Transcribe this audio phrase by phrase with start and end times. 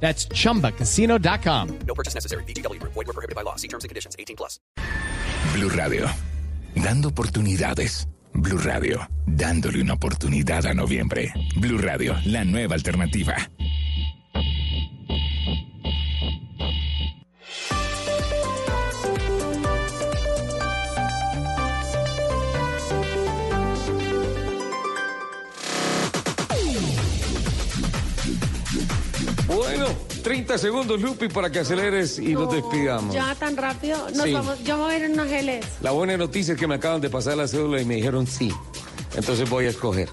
[0.00, 1.78] That's chumbacasino.com.
[1.86, 2.44] No purchase necessary.
[2.44, 2.80] BGW.
[2.82, 3.56] Void were prohibited by law.
[3.56, 4.14] See terms and conditions.
[4.18, 4.60] 18 plus.
[5.54, 6.06] Blue Radio.
[6.74, 8.06] Dando oportunidades.
[8.32, 9.08] Blue Radio.
[9.26, 11.32] Dándole una oportunidad a noviembre.
[11.56, 13.34] Blue Radio, la nueva alternativa.
[30.26, 33.14] 30 segundos, Lupi, para que aceleres y nos despidamos.
[33.14, 33.96] Ya tan rápido.
[34.12, 34.32] Nos Sí.
[34.32, 35.64] vamos, yo me voy a ir en unos geles.
[35.82, 38.52] La buena noticia es que me acaban de pasar la cédula y me dijeron sí.
[39.14, 40.08] Entonces voy a escoger.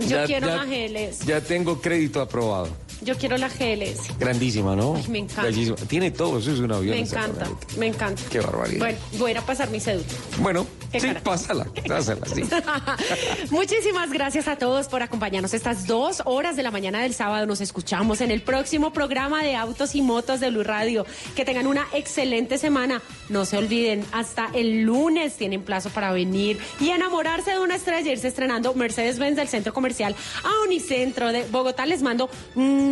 [0.00, 1.20] Yo quiero unas geles.
[1.26, 2.70] Ya tengo crédito aprobado.
[3.04, 3.98] Yo quiero las geles.
[4.18, 4.94] Grandísima, ¿no?
[4.96, 5.42] Ay, me encanta.
[5.42, 5.76] Bellísima.
[5.88, 6.94] Tiene todo, eso es un avión.
[6.94, 8.22] Me encanta, me encanta.
[8.30, 8.78] Qué barbaridad.
[8.78, 10.06] Bueno, voy a ir a pasar mi cédula.
[10.38, 11.20] Bueno, sí, cara.
[11.20, 12.42] pásala, pásala, sí.
[13.50, 17.46] Muchísimas gracias a todos por acompañarnos estas dos horas de la mañana del sábado.
[17.46, 21.04] Nos escuchamos en el próximo programa de Autos y Motos de Blue Radio.
[21.34, 23.02] Que tengan una excelente semana.
[23.28, 28.12] No se olviden, hasta el lunes tienen plazo para venir y enamorarse de una estrella.
[28.12, 30.14] Irse estrenando Mercedes-Benz del Centro Comercial
[30.44, 31.86] a Unicentro de Bogotá.
[31.86, 32.91] Les mando ¡mua!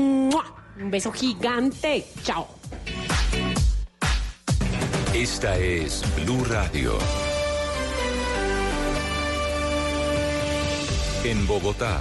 [0.80, 2.06] Un beso gigante.
[2.22, 2.48] Chao.
[5.14, 6.98] Esta es Blue Radio.
[11.24, 12.00] En Bogotá,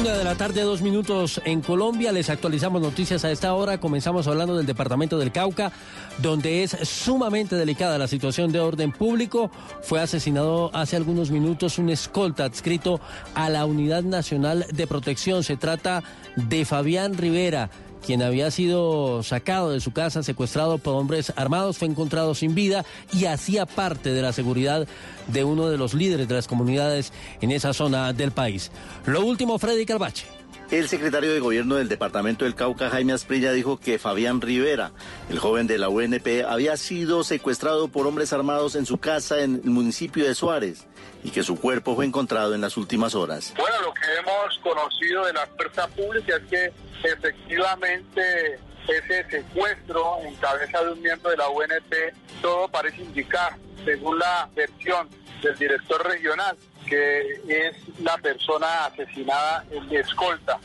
[0.00, 2.10] Una de la tarde, dos minutos en Colombia.
[2.10, 3.78] Les actualizamos noticias a esta hora.
[3.78, 5.70] Comenzamos hablando del departamento del Cauca,
[6.18, 9.50] donde es sumamente delicada la situación de orden público.
[9.82, 13.00] Fue asesinado hace algunos minutos un escolta adscrito
[13.34, 15.44] a la Unidad Nacional de Protección.
[15.44, 16.02] Se trata
[16.36, 17.70] de Fabián Rivera
[18.04, 22.84] quien había sido sacado de su casa, secuestrado por hombres armados, fue encontrado sin vida
[23.12, 24.86] y hacía parte de la seguridad
[25.28, 28.70] de uno de los líderes de las comunidades en esa zona del país.
[29.06, 30.33] Lo último, Freddy Calvache.
[30.70, 34.92] El secretario de Gobierno del Departamento del Cauca, Jaime Asprilla, dijo que Fabián Rivera,
[35.28, 39.60] el joven de la UNP, había sido secuestrado por hombres armados en su casa en
[39.62, 40.86] el municipio de Suárez
[41.22, 43.52] y que su cuerpo fue encontrado en las últimas horas.
[43.56, 46.72] Bueno, lo que hemos conocido de la fuerza pública es que
[47.08, 48.58] efectivamente
[48.88, 54.48] ese secuestro en cabeza de un miembro de la UNP, todo parece indicar, según la
[54.54, 55.08] versión
[55.42, 60.58] del director regional, que es la persona asesinada en escolta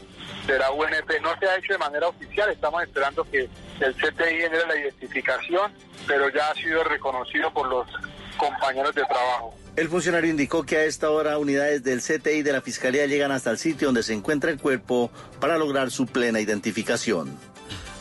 [0.47, 1.21] de la UNP.
[1.21, 3.49] No se ha hecho de manera oficial, estamos esperando que
[3.79, 5.71] el CTI genere la identificación,
[6.07, 7.87] pero ya ha sido reconocido por los
[8.37, 9.53] compañeros de trabajo.
[9.75, 13.51] El funcionario indicó que a esta hora unidades del CTI de la Fiscalía llegan hasta
[13.51, 17.37] el sitio donde se encuentra el cuerpo para lograr su plena identificación.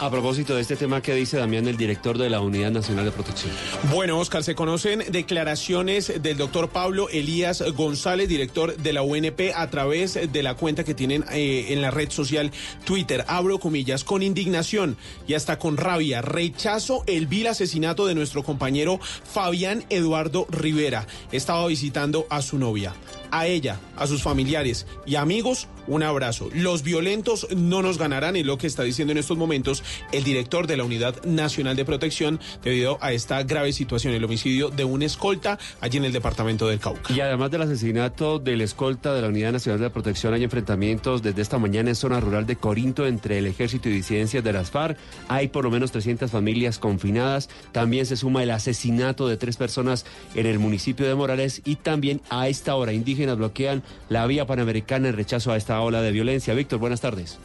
[0.01, 3.11] A propósito de este tema, ¿qué dice Damián, el director de la Unidad Nacional de
[3.11, 3.51] Protección?
[3.93, 9.71] Bueno, Oscar, se conocen declaraciones del doctor Pablo Elías González, director de la UNP, a
[9.71, 12.53] través de la cuenta que tienen eh, en la red social
[12.85, 13.25] Twitter.
[13.27, 14.97] Abro comillas, con indignación
[15.27, 21.09] y hasta con rabia, rechazo el vil asesinato de nuestro compañero Fabián Eduardo Rivera.
[21.33, 22.95] Estaba visitando a su novia.
[23.31, 26.51] A ella, a sus familiares y amigos un abrazo.
[26.55, 29.83] Los violentos no nos ganarán, es lo que está diciendo en estos momentos
[30.13, 34.69] el director de la Unidad Nacional de Protección debido a esta grave situación, el homicidio
[34.69, 37.13] de un escolta allí en el departamento del Cauca.
[37.13, 41.41] Y además del asesinato del escolta de la Unidad Nacional de Protección, hay enfrentamientos desde
[41.41, 44.99] esta mañana en zona rural de Corinto entre el ejército y disidencias de las FARC.
[45.29, 47.49] Hay por lo menos 300 familias confinadas.
[47.73, 50.05] También se suma el asesinato de tres personas
[50.35, 55.09] en el municipio de Morales y también a esta hora indígenas bloquean la vía panamericana
[55.09, 56.55] en rechazo a esta ola de violencia.
[56.55, 57.39] Víctor, buenas tardes.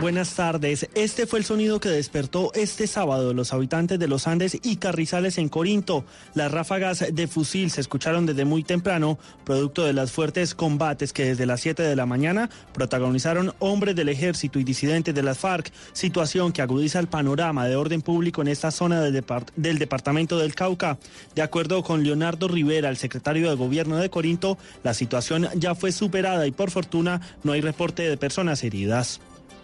[0.00, 0.88] Buenas tardes.
[0.94, 5.38] Este fue el sonido que despertó este sábado los habitantes de los Andes y Carrizales
[5.38, 6.04] en Corinto.
[6.34, 11.26] Las ráfagas de fusil se escucharon desde muy temprano, producto de los fuertes combates que
[11.26, 15.70] desde las 7 de la mañana protagonizaron hombres del ejército y disidentes de las FARC,
[15.92, 20.98] situación que agudiza el panorama de orden público en esta zona del departamento del Cauca.
[21.36, 25.92] De acuerdo con Leonardo Rivera, el secretario de gobierno de Corinto, la situación ya fue
[25.92, 29.20] superada y por fortuna no hay reporte de personas heridas.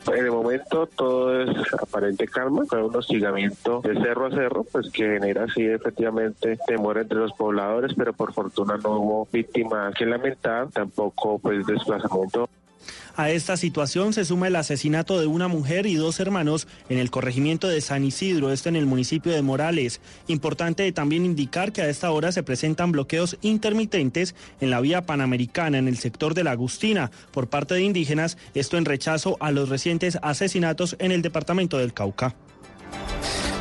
[0.06, 4.90] En el momento todo es aparente calma, fue un hostigamiento de cerro a cerro, pues
[4.90, 10.06] que genera así efectivamente temor entre los pobladores, pero por fortuna no hubo víctimas que
[10.06, 12.48] lamentar, tampoco pues desplazamiento.
[13.18, 17.10] A esta situación se suma el asesinato de una mujer y dos hermanos en el
[17.10, 20.00] corregimiento de San Isidro, esto en el municipio de Morales.
[20.28, 25.78] Importante también indicar que a esta hora se presentan bloqueos intermitentes en la vía panamericana
[25.78, 29.68] en el sector de la Agustina por parte de indígenas, esto en rechazo a los
[29.68, 32.36] recientes asesinatos en el departamento del Cauca.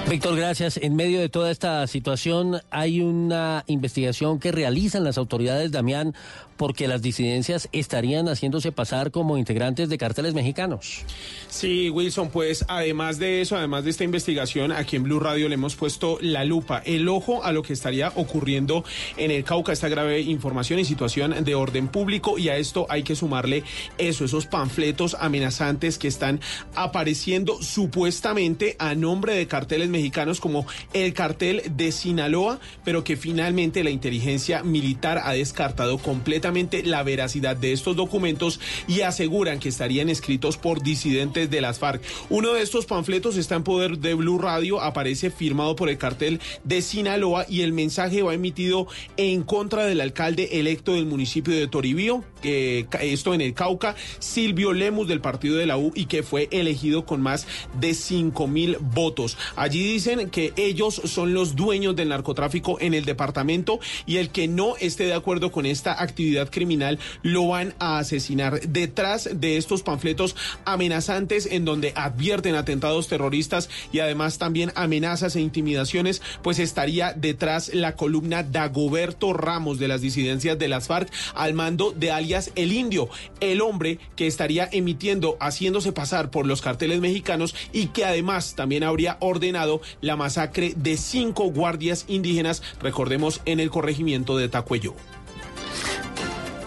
[0.09, 0.77] Víctor, gracias.
[0.77, 6.15] En medio de toda esta situación hay una investigación que realizan las autoridades, Damián,
[6.57, 11.03] porque las disidencias estarían haciéndose pasar como integrantes de cárteles mexicanos.
[11.49, 15.53] Sí, Wilson, pues además de eso, además de esta investigación, aquí en Blue Radio le
[15.53, 18.83] hemos puesto la lupa, el ojo a lo que estaría ocurriendo
[19.17, 23.03] en el Cauca, esta grave información y situación de orden público y a esto hay
[23.03, 23.63] que sumarle
[23.97, 26.39] eso, esos panfletos amenazantes que están
[26.75, 33.83] apareciendo supuestamente a nombre de carteles mexicanos como el cartel de Sinaloa, pero que finalmente
[33.83, 36.46] la inteligencia militar ha descartado completamente
[36.85, 42.01] la veracidad de estos documentos y aseguran que estarían escritos por disidentes de las FARC.
[42.29, 46.39] Uno de estos panfletos está en poder de Blue Radio, aparece firmado por el cartel
[46.63, 51.67] de Sinaloa y el mensaje va emitido en contra del alcalde electo del municipio de
[51.67, 56.23] Toribío, que esto en el Cauca, Silvio Lemus del partido de la U y que
[56.23, 57.47] fue elegido con más
[57.79, 59.37] de 5 mil votos.
[59.55, 64.47] Allí dicen que ellos son los dueños del narcotráfico en el departamento y el que
[64.47, 68.61] no esté de acuerdo con esta actividad criminal lo van a asesinar.
[68.61, 70.35] Detrás de estos panfletos
[70.65, 77.73] amenazantes en donde advierten atentados terroristas y además también amenazas e intimidaciones, pues estaría detrás
[77.73, 82.71] la columna Dagoberto Ramos de las disidencias de las FARC al mando de alias El
[82.71, 88.55] Indio, el hombre que estaría emitiendo, haciéndose pasar por los carteles mexicanos y que además
[88.55, 94.95] también habría ordenado la masacre de cinco guardias indígenas, recordemos, en el corregimiento de Tacuello.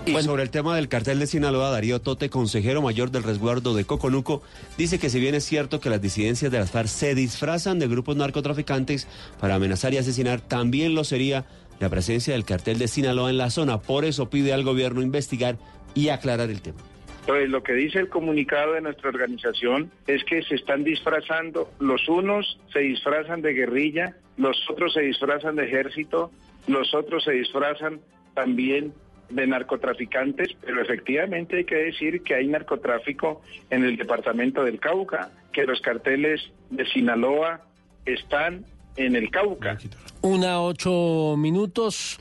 [0.06, 3.84] Y sobre el tema del cartel de Sinaloa, Darío Tote, consejero mayor del resguardo de
[3.84, 4.42] Coconuco,
[4.78, 7.86] dice que si bien es cierto que las disidencias de las FARC se disfrazan de
[7.86, 9.06] grupos narcotraficantes
[9.38, 11.44] para amenazar y asesinar, también lo sería
[11.78, 13.80] la presencia del cartel de Sinaloa en la zona.
[13.80, 15.56] Por eso pide al gobierno investigar
[15.94, 16.78] y aclarar el tema.
[17.20, 22.08] Entonces, lo que dice el comunicado de nuestra organización es que se están disfrazando, los
[22.08, 26.30] unos se disfrazan de guerrilla, los otros se disfrazan de ejército,
[26.66, 28.00] los otros se disfrazan
[28.34, 28.94] también
[29.30, 35.30] de narcotraficantes, pero efectivamente hay que decir que hay narcotráfico en el departamento del Cauca,
[35.52, 37.62] que los carteles de Sinaloa
[38.04, 38.64] están
[38.96, 39.78] en el Cauca.
[40.22, 42.18] Una ocho minutos.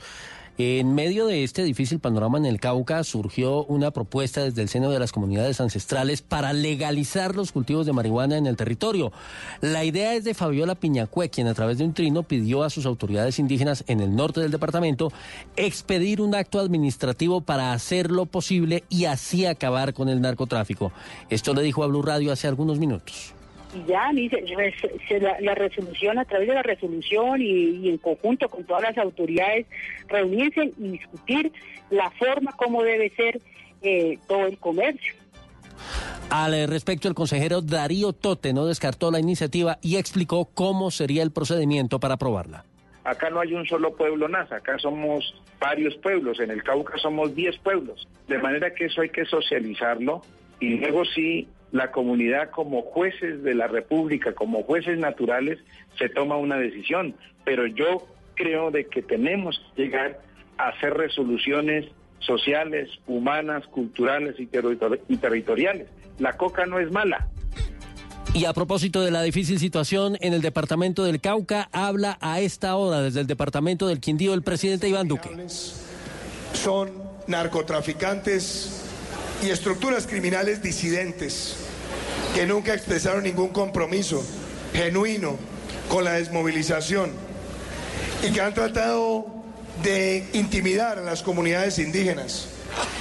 [0.62, 4.90] En medio de este difícil panorama en el Cauca surgió una propuesta desde el seno
[4.90, 9.10] de las comunidades ancestrales para legalizar los cultivos de marihuana en el territorio.
[9.62, 12.84] La idea es de Fabiola Piñacue, quien a través de un trino pidió a sus
[12.84, 15.10] autoridades indígenas en el norte del departamento
[15.56, 20.92] expedir un acto administrativo para hacerlo posible y así acabar con el narcotráfico.
[21.30, 23.32] Esto le dijo a Blue Radio hace algunos minutos
[23.74, 24.10] y ya
[25.40, 29.66] la, resolución a través de la resolución y, en conjunto con todas las autoridades
[30.08, 31.52] reunirse y discutir
[31.90, 33.40] la forma como debe ser
[33.82, 35.14] eh, todo el comercio.
[36.30, 41.22] Al eh, respecto, el consejero Darío Tote no descartó la iniciativa y explicó cómo sería
[41.22, 42.64] el procedimiento para aprobarla.
[43.02, 47.34] Acá no hay un solo pueblo NASA, acá somos varios pueblos, en el Cauca somos
[47.34, 50.22] 10 pueblos, de manera que eso hay que socializarlo
[50.60, 55.58] y luego sí la comunidad como jueces de la República, como jueces naturales,
[55.98, 57.14] se toma una decisión.
[57.44, 60.20] Pero yo creo de que tenemos que llegar
[60.58, 61.86] a hacer resoluciones
[62.18, 65.88] sociales, humanas, culturales y, territori- y territoriales.
[66.18, 67.28] La coca no es mala.
[68.34, 72.76] Y a propósito de la difícil situación en el departamento del Cauca, habla a esta
[72.76, 75.30] hora desde el departamento del Quindío el presidente Iván Duque.
[76.52, 76.90] son
[77.26, 78.89] narcotraficantes
[79.42, 81.56] y estructuras criminales disidentes
[82.34, 84.24] que nunca expresaron ningún compromiso
[84.72, 85.36] genuino
[85.88, 87.10] con la desmovilización
[88.22, 89.26] y que han tratado
[89.82, 92.48] de intimidar a las comunidades indígenas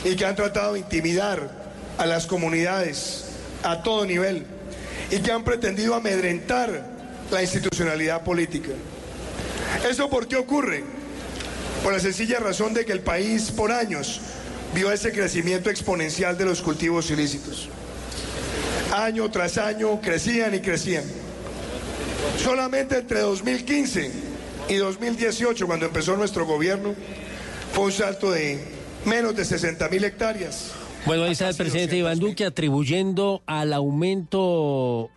[0.03, 1.51] y que han tratado de intimidar
[1.97, 3.25] a las comunidades
[3.63, 4.45] a todo nivel
[5.11, 6.85] y que han pretendido amedrentar
[7.31, 8.71] la institucionalidad política.
[9.87, 10.83] ¿Eso por qué ocurre?
[11.83, 14.21] Por la sencilla razón de que el país por años
[14.73, 17.69] vio ese crecimiento exponencial de los cultivos ilícitos.
[18.93, 21.03] Año tras año crecían y crecían.
[22.37, 24.11] Solamente entre 2015
[24.69, 26.93] y 2018, cuando empezó nuestro gobierno,
[27.73, 28.59] fue un salto de
[29.05, 30.71] menos de 60 mil hectáreas.
[31.05, 35.09] Bueno, ahí está el presidente Iván Duque atribuyendo al aumento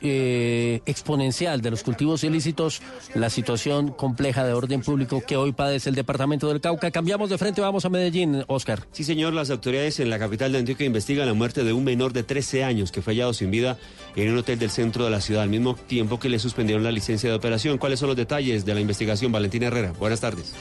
[0.00, 2.82] eh, exponencial de los cultivos ilícitos
[3.14, 6.90] la situación compleja de orden público que hoy padece el departamento del Cauca.
[6.90, 8.86] Cambiamos de frente, vamos a Medellín, Oscar.
[8.92, 12.12] Sí, señor, las autoridades en la capital de Antioquia investigan la muerte de un menor
[12.12, 13.78] de 13 años que fue hallado sin vida
[14.16, 16.92] en un hotel del centro de la ciudad, al mismo tiempo que le suspendieron la
[16.92, 17.78] licencia de operación.
[17.78, 19.32] ¿Cuáles son los detalles de la investigación?
[19.32, 20.54] Valentina Herrera, buenas tardes.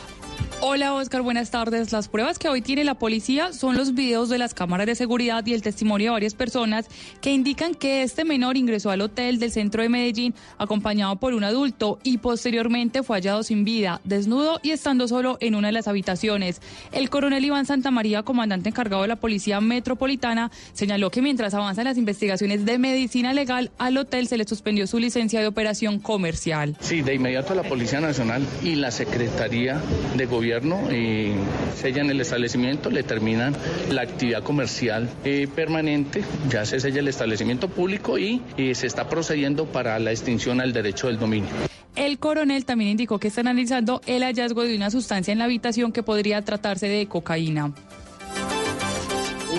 [0.59, 1.91] Hola Oscar, buenas tardes.
[1.91, 5.45] Las pruebas que hoy tiene la policía son los videos de las cámaras de seguridad
[5.45, 6.87] y el testimonio de varias personas
[7.21, 11.43] que indican que este menor ingresó al hotel del centro de Medellín acompañado por un
[11.43, 15.87] adulto y posteriormente fue hallado sin vida, desnudo y estando solo en una de las
[15.87, 16.59] habitaciones.
[16.91, 21.99] El coronel Iván Santamaría, comandante encargado de la Policía Metropolitana, señaló que mientras avanzan las
[21.99, 26.75] investigaciones de medicina legal, al hotel se le suspendió su licencia de operación comercial.
[26.79, 29.79] Sí, de inmediato la Policía Nacional y la Secretaría
[30.15, 30.47] de Gobierno
[30.89, 31.35] eh,
[31.75, 33.55] sellan el establecimiento, le terminan
[33.91, 39.09] la actividad comercial eh, permanente, ya se sella el establecimiento público y eh, se está
[39.09, 41.49] procediendo para la extinción al derecho del dominio.
[41.95, 45.91] El coronel también indicó que está analizando el hallazgo de una sustancia en la habitación
[45.91, 47.73] que podría tratarse de cocaína.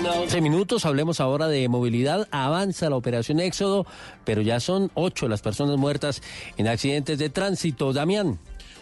[0.07, 2.27] 11 minutos, hablemos ahora de movilidad.
[2.31, 3.85] Avanza la operación Éxodo,
[4.23, 6.21] pero ya son ocho las personas muertas
[6.57, 7.91] en accidentes de tránsito.
[7.91, 8.39] Damián.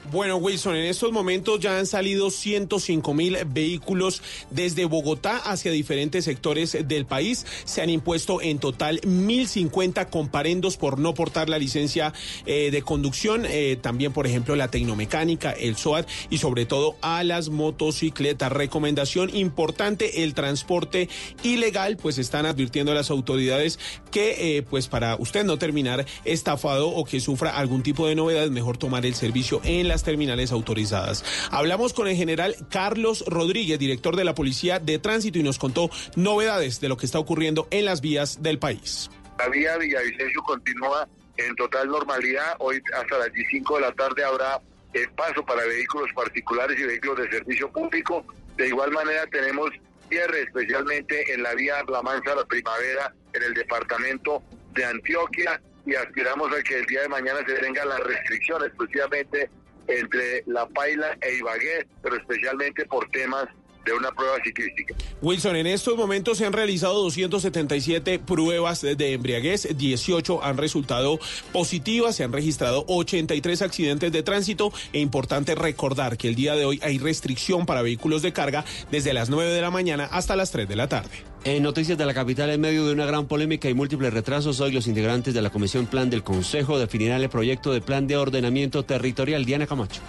[0.09, 6.23] Bueno, Wilson, en estos momentos ya han salido 105 mil vehículos desde Bogotá hacia diferentes
[6.23, 7.45] sectores del país.
[7.65, 12.13] Se han impuesto en total 1.050 comparendos por no portar la licencia
[12.45, 13.45] eh, de conducción.
[13.45, 18.49] eh, también, por ejemplo, la tecnomecánica, el SOAT y sobre todo a las motocicletas.
[18.49, 21.09] Recomendación importante, el transporte
[21.43, 23.77] ilegal, pues están advirtiendo a las autoridades
[24.09, 28.47] que, eh, pues para usted no terminar estafado o que sufra algún tipo de novedad,
[28.49, 31.25] mejor tomar el servicio en las terminales autorizadas.
[31.49, 35.89] Hablamos con el general Carlos Rodríguez, director de la Policía de Tránsito, y nos contó
[36.15, 39.09] novedades de lo que está ocurriendo en las vías del país.
[39.39, 42.57] La vía Villavicencio continúa en total normalidad.
[42.59, 44.61] Hoy hasta las 5 de la tarde habrá
[44.93, 48.23] eh, paso para vehículos particulares y vehículos de servicio público.
[48.55, 49.71] De igual manera tenemos
[50.09, 54.43] cierre especialmente en la vía La Mansa La Primavera en el departamento
[54.75, 59.49] de Antioquia y aspiramos a que el día de mañana se tengan las restricciones, exclusivamente
[59.87, 63.47] entre La Paila e Ibagué, pero especialmente por temas
[63.87, 64.93] de una prueba ciclística.
[65.21, 71.19] Wilson, en estos momentos se han realizado 277 pruebas de embriaguez, 18 han resultado
[71.53, 76.65] positivas, se han registrado 83 accidentes de tránsito e importante recordar que el día de
[76.65, 80.51] hoy hay restricción para vehículos de carga desde las 9 de la mañana hasta las
[80.51, 81.23] 3 de la tarde.
[81.43, 84.73] En noticias de la capital, en medio de una gran polémica y múltiples retrasos, hoy
[84.73, 88.83] los integrantes de la Comisión Plan del Consejo definirán el proyecto de plan de ordenamiento
[88.83, 89.45] territorial.
[89.45, 90.01] Diana Camacho.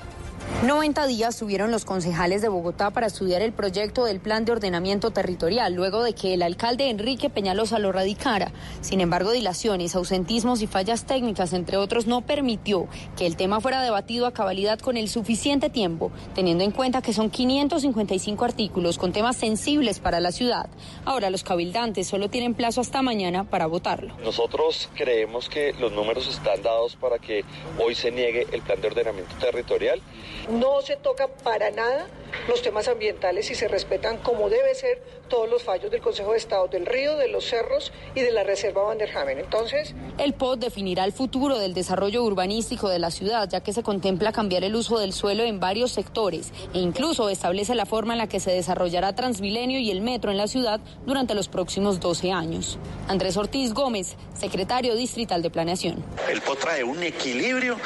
[0.62, 5.12] 90 días tuvieron los concejales de Bogotá para estudiar el proyecto del plan de ordenamiento
[5.12, 8.50] territorial, luego de que el alcalde Enrique Peñalosa lo radicara.
[8.80, 13.82] Sin embargo, dilaciones, ausentismos y fallas técnicas, entre otros, no permitió que el tema fuera
[13.82, 19.12] debatido a cabalidad con el suficiente tiempo, teniendo en cuenta que son 555 artículos con
[19.12, 20.68] temas sensibles para la ciudad.
[21.04, 24.12] Ahora los cabildantes solo tienen plazo hasta mañana para votarlo.
[24.24, 27.44] Nosotros creemos que los números están dados para que
[27.78, 30.02] hoy se niegue el plan de ordenamiento territorial.
[30.50, 32.06] No se toca para nada
[32.48, 36.38] los temas ambientales y se respetan como debe ser todos los fallos del Consejo de
[36.38, 39.38] Estado del Río, de los cerros y de la Reserva Vanderhamen.
[39.38, 43.82] Entonces, El POT definirá el futuro del desarrollo urbanístico de la ciudad, ya que se
[43.82, 48.18] contempla cambiar el uso del suelo en varios sectores e incluso establece la forma en
[48.18, 52.32] la que se desarrollará Transmilenio y el metro en la ciudad durante los próximos 12
[52.32, 52.78] años.
[53.06, 56.02] Andrés Ortiz Gómez, secretario distrital de Planeación.
[56.30, 57.76] El POT trae un equilibrio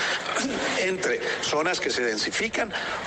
[0.81, 2.52] entre zonas que se densifican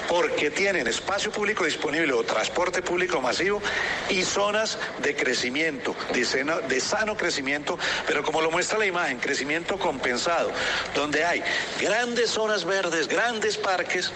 [0.07, 3.61] porque tienen espacio público disponible o transporte público masivo
[4.09, 9.19] y zonas de crecimiento, de, seno- de sano crecimiento, pero como lo muestra la imagen,
[9.19, 10.51] crecimiento compensado,
[10.93, 11.43] donde hay
[11.79, 14.11] grandes zonas verdes, grandes parques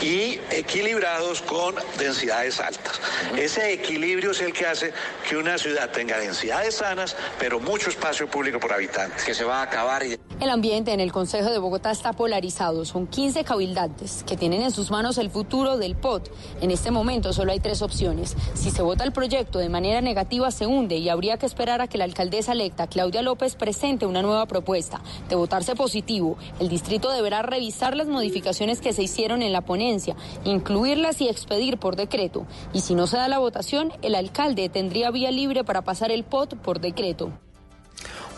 [0.00, 3.00] y equilibrados con densidades altas.
[3.36, 4.92] Ese equilibrio es el que hace
[5.28, 9.22] que una ciudad tenga densidades sanas, pero mucho espacio público por habitante.
[9.24, 10.18] Que se va a acabar y...
[10.42, 12.84] El ambiente en el Consejo de Bogotá está polarizado.
[12.84, 16.30] Son 15 cabildantes que tienen en sus manos el futuro del POT.
[16.60, 18.36] En este momento solo hay tres opciones.
[18.54, 21.86] Si se vota el proyecto de manera negativa, se hunde y habría que esperar a
[21.86, 25.00] que la alcaldesa electa, Claudia López, presente una nueva propuesta.
[25.28, 30.16] De votarse positivo, el distrito deberá revisar las modificaciones que se hicieron en la ponencia,
[30.44, 32.46] incluirlas y expedir por decreto.
[32.72, 36.24] Y si no se da la votación, el alcalde tendría vía libre para pasar el
[36.24, 37.30] POT por decreto.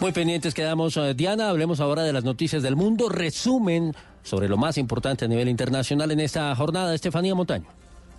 [0.01, 1.49] Muy pendientes quedamos, eh, Diana.
[1.49, 3.09] Hablemos ahora de las noticias del mundo.
[3.09, 6.95] Resumen sobre lo más importante a nivel internacional en esta jornada.
[6.95, 7.67] Estefanía Montaño.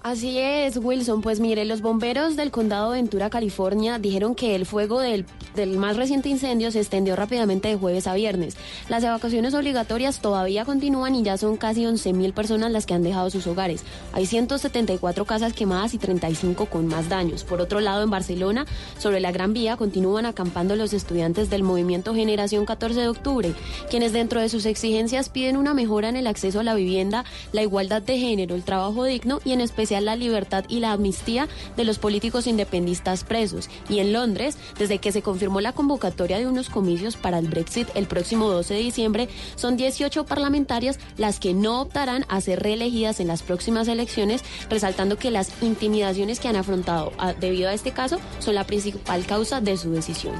[0.05, 1.21] Así es, Wilson.
[1.23, 5.79] Pues mire, los bomberos del condado de Ventura, California, dijeron que el fuego del, del
[5.79, 8.55] más reciente incendio se extendió rápidamente de jueves a viernes.
[8.87, 13.31] Las evacuaciones obligatorias todavía continúan y ya son casi 11.000 personas las que han dejado
[13.31, 13.83] sus hogares.
[14.13, 17.43] Hay 174 casas quemadas y 35 con más daños.
[17.43, 18.67] Por otro lado, en Barcelona,
[18.99, 23.55] sobre la Gran Vía, continúan acampando los estudiantes del movimiento Generación 14 de Octubre,
[23.89, 27.63] quienes dentro de sus exigencias piden una mejora en el acceso a la vivienda, la
[27.63, 31.47] igualdad de género, el trabajo digno y en especial la libertad y la amnistía
[31.77, 33.69] de los políticos independistas presos.
[33.89, 37.87] Y en Londres, desde que se confirmó la convocatoria de unos comicios para el Brexit
[37.95, 43.19] el próximo 12 de diciembre, son 18 parlamentarias las que no optarán a ser reelegidas
[43.19, 47.91] en las próximas elecciones, resaltando que las intimidaciones que han afrontado a- debido a este
[47.91, 50.35] caso son la principal causa de su decisión.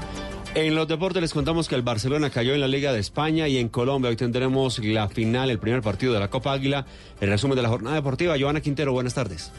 [0.56, 3.58] En los deportes les contamos que el Barcelona cayó en la Liga de España y
[3.58, 6.86] en Colombia hoy tendremos la final, el primer partido de la Copa Águila.
[7.20, 8.36] El resumen de la jornada deportiva.
[8.40, 9.52] Joana Quintero, buenas tardes.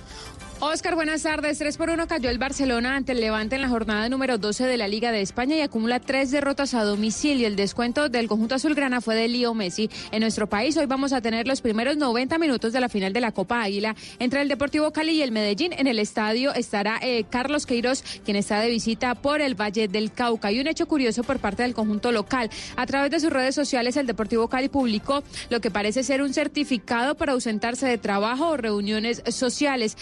[0.60, 1.60] Oscar, buenas tardes.
[1.60, 4.76] 3 por 1 cayó el Barcelona ante el Levante en la jornada número 12 de
[4.76, 7.46] la Liga de España y acumula tres derrotas a domicilio.
[7.46, 9.88] El descuento del conjunto azulgrana fue de Lío Messi.
[10.12, 13.22] En nuestro país hoy vamos a tener los primeros 90 minutos de la final de
[13.22, 15.74] la Copa Águila entre el Deportivo Cali y el Medellín.
[15.74, 20.12] En el estadio estará eh, Carlos Queiroz, quien está de visita por el Valle del
[20.12, 20.52] Cauca.
[20.52, 22.50] Y un hecho curioso por parte del conjunto local.
[22.76, 26.34] A través de sus redes sociales, el Deportivo Cali publicó lo que parece ser un
[26.34, 29.96] certificado para ausentarse de trabajo o reuniones sociales.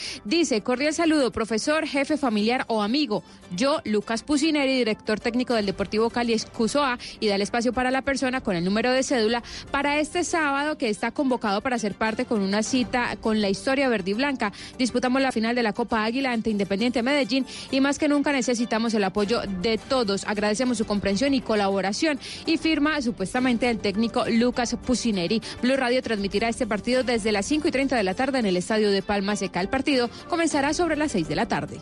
[0.64, 3.24] Cordial saludo, profesor, jefe familiar o amigo.
[3.56, 8.02] Yo, Lucas Pusineri, director técnico del Deportivo Cali Excusoa, y da el espacio para la
[8.02, 12.26] persona con el número de cédula para este sábado que está convocado para ser parte
[12.26, 14.54] con una cita con la historia verde y blanca.
[14.78, 18.94] Disputamos la final de la Copa Águila ante Independiente Medellín y más que nunca necesitamos
[18.94, 20.26] el apoyo de todos.
[20.26, 25.42] Agradecemos su comprensión y colaboración y firma supuestamente el técnico Lucas Pusineri.
[25.62, 28.58] Blue Radio transmitirá este partido desde las 5 y 30 de la tarde en el
[28.58, 29.62] estadio de Palma Seca.
[29.62, 31.80] El partido comenzará sobre las 6 de la tarde.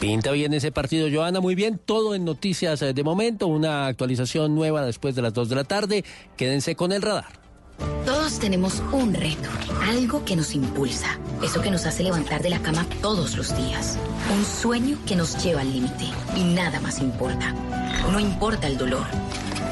[0.00, 1.78] Pinta bien ese partido, Joana, muy bien.
[1.78, 5.62] Todo en noticias eh, de momento, una actualización nueva después de las 2 de la
[5.62, 6.04] tarde.
[6.36, 7.38] Quédense con el radar.
[8.04, 9.48] Todos tenemos un reto,
[9.82, 13.96] algo que nos impulsa, eso que nos hace levantar de la cama todos los días,
[14.36, 17.54] un sueño que nos lleva al límite y nada más importa.
[18.10, 19.06] No importa el dolor,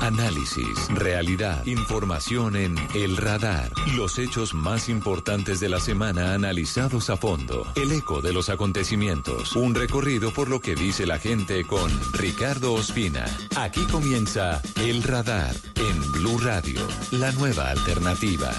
[0.00, 3.70] Análisis, realidad, información en El Radar.
[3.96, 7.66] Los hechos más importantes de la semana analizados a fondo.
[7.74, 9.56] El eco de los acontecimientos.
[9.56, 13.24] Un recorrido por lo que dice la gente con Ricardo Ospina.
[13.56, 16.80] Aquí comienza El Radar en Blue Radio,
[17.12, 18.50] la nueva alternativa.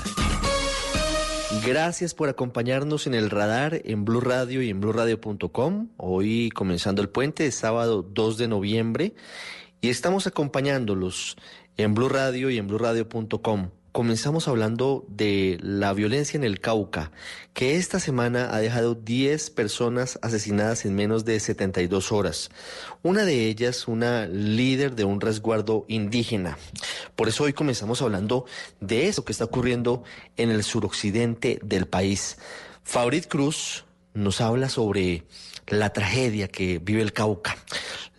[1.64, 5.90] Gracias por acompañarnos en el radar en Blue Radio y en bluradio.com.
[5.98, 9.14] Hoy comenzando el puente, sábado 2 de noviembre
[9.86, 11.38] y estamos acompañándolos
[11.78, 13.70] en Blue Radio y en bluradio.com.
[13.92, 17.12] Comenzamos hablando de la violencia en el Cauca,
[17.54, 22.50] que esta semana ha dejado 10 personas asesinadas en menos de 72 horas.
[23.04, 26.58] Una de ellas, una líder de un resguardo indígena.
[27.16, 28.46] Por eso hoy comenzamos hablando
[28.82, 30.04] de eso que está ocurriendo
[30.36, 32.40] en el suroccidente del país.
[32.82, 35.26] Fabrit Cruz nos habla sobre
[35.68, 37.58] la tragedia que vive el Cauca.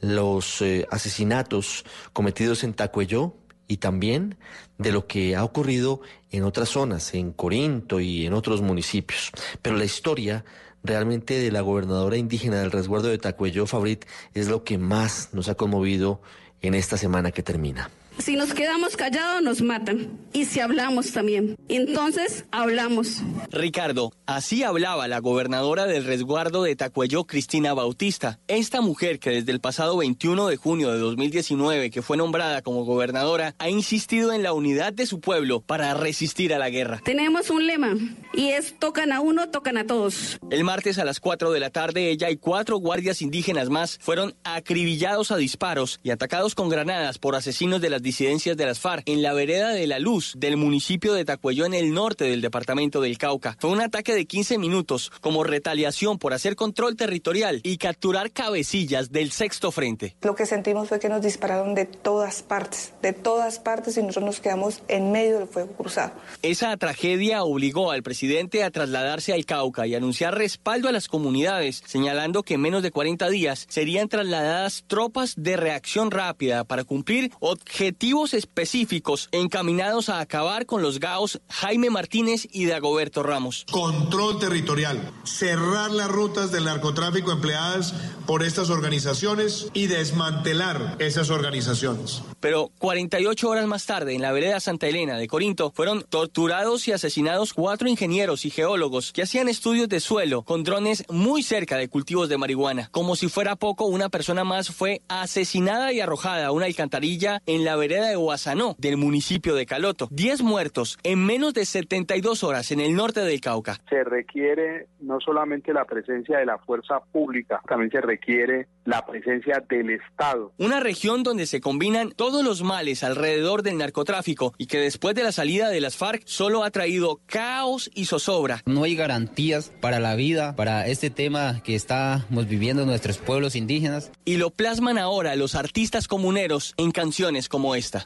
[0.00, 3.34] los eh, asesinatos cometidos en Tacuelló
[3.66, 4.36] y también
[4.78, 9.32] de lo que ha ocurrido en otras zonas, en Corinto y en otros municipios.
[9.62, 10.44] Pero la historia
[10.84, 14.04] realmente de la gobernadora indígena del resguardo de Tacuelló, Fabrit,
[14.34, 16.20] es lo que más nos ha conmovido
[16.62, 17.90] en esta semana que termina.
[18.18, 20.18] Si nos quedamos callados nos matan.
[20.32, 21.56] Y si hablamos también.
[21.68, 23.22] Entonces hablamos.
[23.50, 28.38] Ricardo, así hablaba la gobernadora del resguardo de Tacuello, Cristina Bautista.
[28.48, 32.84] Esta mujer que desde el pasado 21 de junio de 2019, que fue nombrada como
[32.84, 37.00] gobernadora, ha insistido en la unidad de su pueblo para resistir a la guerra.
[37.04, 37.94] Tenemos un lema
[38.34, 40.38] y es tocan a uno, tocan a todos.
[40.50, 44.34] El martes a las 4 de la tarde ella y cuatro guardias indígenas más fueron
[44.44, 49.02] acribillados a disparos y atacados con granadas por asesinos de las disidencias de las FARC
[49.08, 53.00] en la vereda de La Luz del municipio de Tacuello en el norte del departamento
[53.00, 53.56] del Cauca.
[53.58, 59.10] Fue un ataque de 15 minutos como retaliación por hacer control territorial y capturar cabecillas
[59.10, 60.14] del sexto frente.
[60.22, 64.24] Lo que sentimos fue que nos dispararon de todas partes, de todas partes y nosotros
[64.24, 66.12] nos quedamos en medio del fuego cruzado.
[66.42, 71.82] Esa tragedia obligó al presidente a trasladarse al Cauca y anunciar respaldo a las comunidades,
[71.84, 77.32] señalando que en menos de 40 días serían trasladadas tropas de reacción rápida para cumplir
[77.40, 83.64] objetivos objetivos específicos encaminados a acabar con los GAOs Jaime Martínez y Dagoberto Ramos.
[83.72, 87.94] Control territorial, cerrar las rutas del narcotráfico empleadas
[88.26, 92.20] por estas organizaciones y desmantelar esas organizaciones.
[92.38, 96.92] Pero 48 horas más tarde, en la vereda Santa Elena de Corinto, fueron torturados y
[96.92, 101.88] asesinados cuatro ingenieros y geólogos que hacían estudios de suelo con drones muy cerca de
[101.88, 102.90] cultivos de marihuana.
[102.90, 107.64] Como si fuera poco, una persona más fue asesinada y arrojada a una alcantarilla en
[107.64, 110.08] la vereda de Guasanó, del municipio de Caloto.
[110.10, 113.80] Diez muertos en menos de 72 horas en el norte del Cauca.
[113.88, 119.62] Se requiere no solamente la presencia de la fuerza pública, también se requiere la presencia
[119.68, 120.52] del Estado.
[120.58, 125.22] Una región donde se combinan todos los males alrededor del narcotráfico y que después de
[125.22, 128.62] la salida de las FARC solo ha traído caos y zozobra.
[128.66, 134.10] No hay garantías para la vida, para este tema que estamos viviendo nuestros pueblos indígenas.
[134.24, 138.04] Y lo plasman ahora los artistas comuneros en canciones como esta.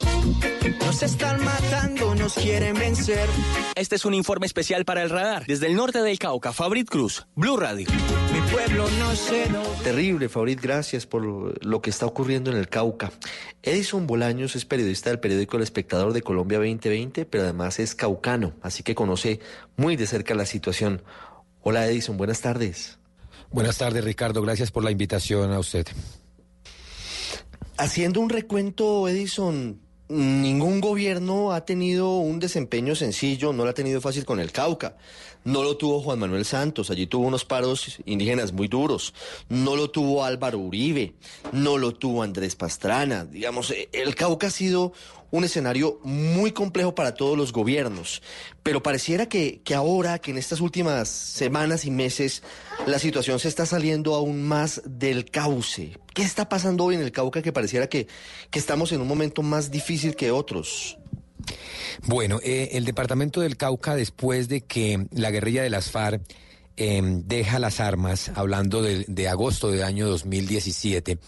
[0.80, 3.28] Nos están matando, nos quieren vencer.
[3.74, 5.46] Este es un informe especial para el radar.
[5.46, 7.86] Desde el norte del Cauca, Fabrit Cruz, Blue Radio.
[8.32, 9.62] Mi pueblo no se no.
[9.82, 11.24] Terrible, Fabrit, gracias por
[11.64, 13.12] lo que está ocurriendo en el Cauca.
[13.62, 18.52] Edison Bolaños es periodista del periódico El Espectador de Colombia 2020, pero además es caucano,
[18.62, 19.40] así que conoce
[19.76, 21.02] muy de cerca la situación.
[21.62, 22.98] Hola Edison, buenas tardes.
[23.50, 24.42] Buenas tardes, Ricardo.
[24.42, 25.86] Gracias por la invitación a usted.
[27.80, 34.02] Haciendo un recuento, Edison, ningún gobierno ha tenido un desempeño sencillo, no lo ha tenido
[34.02, 34.98] fácil con el Cauca.
[35.44, 39.14] No lo tuvo Juan Manuel Santos, allí tuvo unos paros indígenas muy duros.
[39.48, 41.14] No lo tuvo Álvaro Uribe,
[41.52, 43.24] no lo tuvo Andrés Pastrana.
[43.24, 44.92] Digamos, el Cauca ha sido
[45.30, 48.22] un escenario muy complejo para todos los gobiernos,
[48.62, 52.42] pero pareciera que, que ahora, que en estas últimas semanas y meses,
[52.86, 55.98] la situación se está saliendo aún más del cauce.
[56.14, 58.08] ¿Qué está pasando hoy en el Cauca que pareciera que,
[58.50, 60.98] que estamos en un momento más difícil que otros?
[62.06, 66.22] Bueno, eh, el departamento del Cauca, después de que la guerrilla de las FARC
[66.76, 71.18] eh, deja las armas, hablando de, de agosto del año 2017,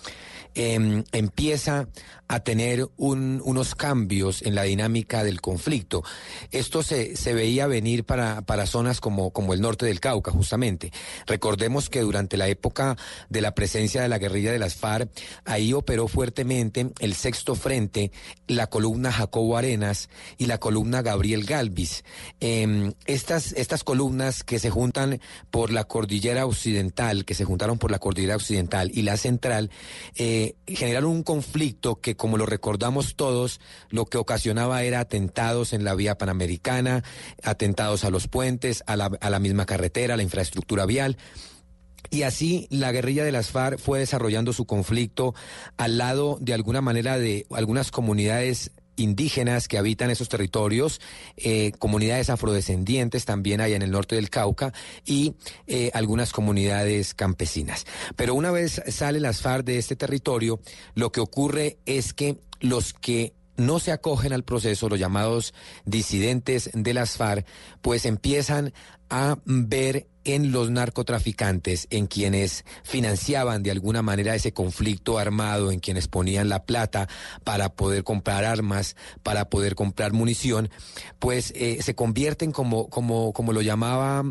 [0.55, 1.89] eh, empieza
[2.33, 6.03] a tener un, unos cambios en la dinámica del conflicto.
[6.51, 10.93] Esto se, se veía venir para, para zonas como, como el norte del Cauca, justamente.
[11.27, 12.97] Recordemos que durante la época
[13.29, 15.11] de la presencia de la guerrilla de las FARC,
[15.45, 18.13] ahí operó fuertemente el sexto frente,
[18.47, 22.03] la columna Jacobo Arenas y la columna Gabriel Galvis.
[22.41, 27.91] Eh, estas, estas columnas que se juntan por la cordillera occidental, que se juntaron por
[27.91, 29.71] la cordillera occidental y la central,
[30.17, 35.83] eh, generaron un conflicto que como lo recordamos todos, lo que ocasionaba era atentados en
[35.83, 37.03] la vía panamericana,
[37.43, 41.17] atentados a los puentes, a la, a la misma carretera, a la infraestructura vial.
[42.11, 45.35] Y así la guerrilla de las FARC fue desarrollando su conflicto
[45.77, 51.01] al lado de alguna manera de algunas comunidades indígenas que habitan esos territorios,
[51.37, 54.73] eh, comunidades afrodescendientes también hay en el norte del Cauca
[55.05, 55.35] y
[55.67, 57.87] eh, algunas comunidades campesinas.
[58.17, 60.61] Pero una vez sale las FARC de este territorio,
[60.95, 66.71] lo que ocurre es que los que no se acogen al proceso, los llamados disidentes
[66.73, 67.47] de las FARC,
[67.81, 68.73] pues empiezan
[69.11, 75.81] a ver en los narcotraficantes, en quienes financiaban de alguna manera ese conflicto armado, en
[75.81, 77.09] quienes ponían la plata
[77.45, 80.71] para poder comprar armas, para poder comprar munición,
[81.19, 84.25] pues eh, se convierten como, como, como lo llamaba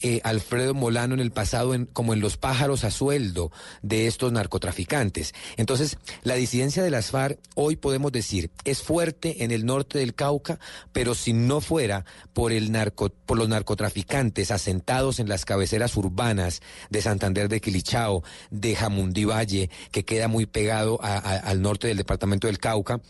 [0.00, 3.50] eh, Alfredo Molano en el pasado, en, como en los pájaros a sueldo
[3.82, 5.34] de estos narcotraficantes.
[5.56, 10.14] Entonces, la disidencia de las FARC, hoy podemos decir, es fuerte en el norte del
[10.14, 10.60] Cauca,
[10.92, 16.62] pero si no fuera por, el narco, por los narcotraficantes asentados en las cabeceras urbanas
[16.90, 22.48] de Santander de Quilichao, de Jamundí Valle, que queda muy pegado al norte del departamento
[22.48, 23.00] del Cauca,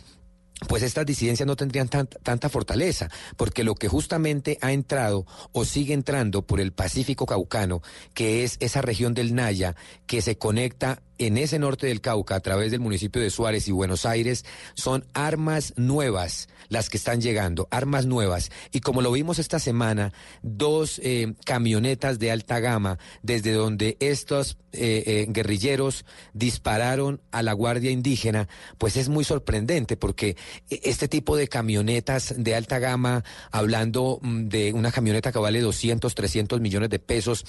[0.67, 5.95] pues estas disidencias no tendrían tanta fortaleza, porque lo que justamente ha entrado o sigue
[5.95, 7.81] entrando por el Pacífico Caucano,
[8.13, 9.75] que es esa región del Naya,
[10.07, 13.73] que se conecta en ese norte del Cauca, a través del municipio de Suárez y
[13.73, 18.51] Buenos Aires, son armas nuevas las que están llegando, armas nuevas.
[18.73, 24.59] Y como lo vimos esta semana, dos eh, camionetas de alta gama, desde donde estos
[24.73, 26.05] eh, eh, guerrilleros
[26.35, 30.37] dispararon a la Guardia Indígena, pues es muy sorprendente, porque
[30.69, 36.15] este tipo de camionetas de alta gama, hablando mm, de una camioneta que vale 200,
[36.15, 37.45] 300 millones de pesos,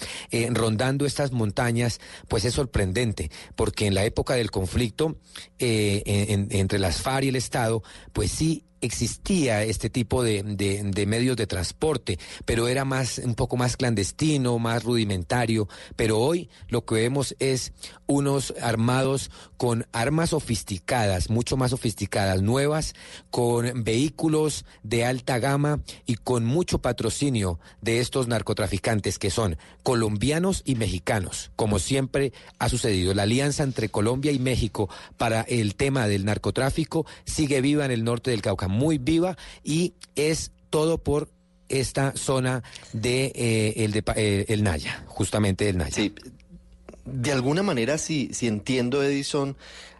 [0.51, 5.17] rondando estas montañas, pues es sorprendente porque en la época del conflicto
[5.57, 11.37] eh, entre las FARC y el Estado, pues sí existía este tipo de, de, medios
[11.37, 15.67] de transporte, pero era más, un poco más clandestino, más rudimentario.
[15.95, 17.73] Pero hoy lo que vemos es
[18.07, 22.93] unos armados con armas sofisticadas, mucho más sofisticadas, nuevas,
[23.29, 30.61] con vehículos de alta gama y con mucho patrocinio de estos narcotraficantes que son colombianos
[30.65, 33.13] y mexicanos, como siempre ha sucedido.
[33.13, 38.03] La alianza entre Colombia y México para el tema del narcotráfico sigue viva en el
[38.03, 41.29] norte del Cauca muy viva y es todo por
[41.69, 45.95] esta zona de, eh, el, de eh, el Naya, justamente el Naya.
[45.95, 46.13] Sí,
[47.05, 49.55] de alguna manera, si, si entiendo, Edison,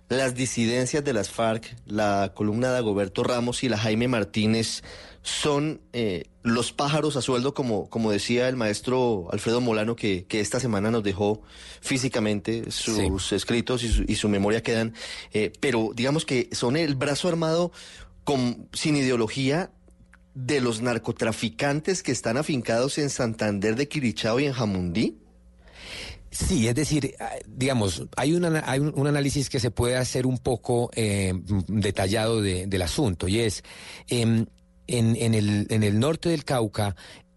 [0.09, 4.83] las disidencias de las FARC, la columna de Agoberto Ramos y la Jaime Martínez
[5.21, 10.39] son eh, los pájaros a sueldo, como, como decía el maestro Alfredo Molano, que, que
[10.39, 11.41] esta semana nos dejó
[11.81, 14.93] físicamente, sus escritos y su, y su, memoria quedan,
[15.59, 17.71] pero digamos que son el brazo armado
[18.73, 19.71] sin ideología
[20.35, 25.17] de los narcotraficantes que están afincados en Santander de Quirichao y en Jamundí?
[26.31, 30.37] Sí, es decir, ah, digamos, hay, una, hay un, análisis que se puede hacer un
[30.37, 31.33] poco eh,
[31.67, 33.63] detallado del asunto y es
[34.07, 34.45] em,
[34.85, 36.95] en, en, el, en el norte del Cauca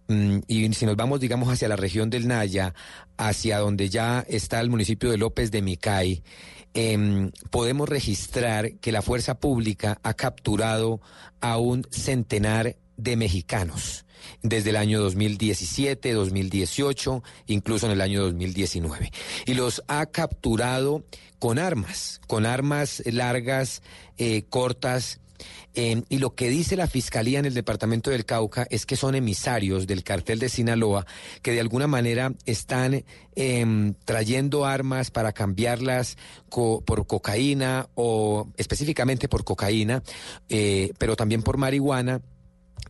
[0.09, 2.75] mm, y si nos vamos, digamos, hacia la región del Naya,
[3.17, 6.23] hacia donde ya está el municipio de López de Micay,
[6.75, 11.01] Em, podemos registrar que la fuerza pública ha capturado
[11.41, 14.07] a un centenar de mexicanos
[14.43, 19.13] desde el año 2017, 2018, incluso en el año 2019.
[19.47, 21.05] Y los ha capturado
[21.39, 23.83] con armas, con armas largas,
[24.17, 25.21] eh, cortas,
[25.75, 29.15] Em, y lo que dice la Fiscalía en el Departamento del Cauca es que son
[29.15, 31.07] emisarios del cartel de Sinaloa
[31.41, 33.05] que de alguna manera están
[33.35, 36.19] em, trayendo armas para cambiarlas
[36.51, 40.03] por cocaína o específicamente por cocaína,
[40.49, 42.21] eh, pero también por marihuana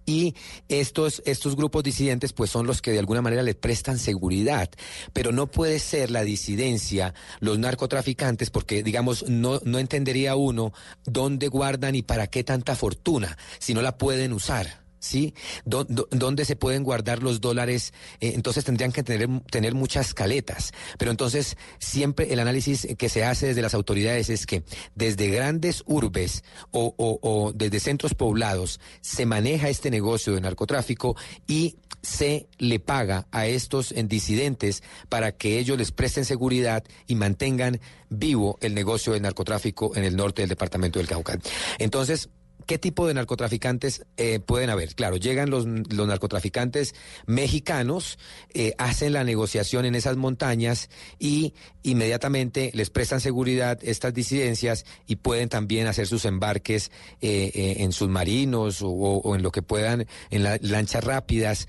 [0.06, 0.34] y
[0.68, 4.70] estos, estos grupos disidentes pues son los que de alguna manera le prestan seguridad,
[5.12, 10.72] pero no puede ser la disidencia, los narcotraficantes, porque digamos no, no entendería uno
[11.04, 14.81] dónde guardan y para qué tanta fortuna si no la pueden usar.
[15.02, 15.34] ¿Sí?
[15.64, 17.92] ¿Dónde se pueden guardar los dólares?
[18.20, 20.72] Eh, entonces tendrían que tener, tener muchas caletas.
[20.96, 24.62] Pero entonces siempre el análisis que se hace desde las autoridades es que
[24.94, 31.16] desde grandes urbes o, desde centros poblados se maneja este negocio de narcotráfico
[31.48, 37.80] y se le paga a estos disidentes para que ellos les presten seguridad y mantengan
[38.08, 41.38] vivo el negocio del narcotráfico en el norte del departamento del Cauca.
[41.78, 42.28] Entonces,
[42.66, 44.94] ¿Qué tipo de narcotraficantes eh, pueden haber?
[44.94, 46.94] Claro, llegan los, narcotraficantes
[47.26, 48.18] mexicanos,
[48.54, 55.16] eh, hacen la negociación en esas montañas y inmediatamente les prestan seguridad estas disidencias y
[55.16, 60.42] pueden también hacer sus embarques eh, en submarinos o, o, en lo que puedan, en
[60.42, 61.68] las lanchas rápidas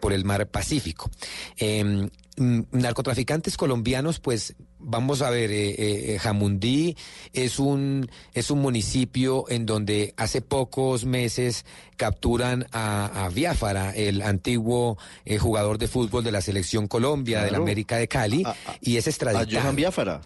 [0.00, 1.10] por el mar Pacífico.
[1.56, 4.54] Em, narcotraficantes colombianos, pues
[4.84, 6.96] vamos a ver, eh, eh, Jamundí
[7.32, 11.64] es un, es un municipio en donde hace pocos meses
[11.96, 17.50] capturan a, a Biafara, el antiguo eh, jugador de fútbol de la selección Colombia, de
[17.50, 18.44] la América de Cali,
[18.80, 19.58] y es extraditado.
[19.58, 20.20] A Johan Biafara.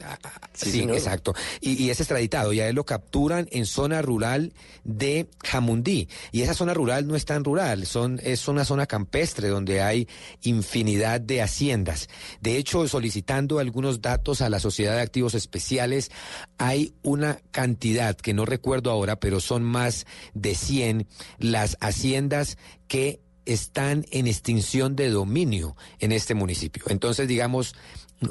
[0.54, 1.34] Sí, exacto.
[1.60, 2.52] Y, y, es extraditado.
[2.52, 4.52] Y a él lo capturan en zona rural
[4.84, 6.08] de Jamundí.
[6.32, 10.08] Y esa zona rural no es tan rural, son, es una zona campestre donde hay
[10.42, 12.08] infinidad de haciendas.
[12.40, 16.10] De hecho, solicitando algunos datos a la Sociedad de Activos Especiales,
[16.58, 21.06] hay una cantidad que no recuerdo ahora, pero son más de 100
[21.38, 26.84] las haciendas que están en extinción de dominio en este municipio.
[26.88, 27.74] Entonces, digamos,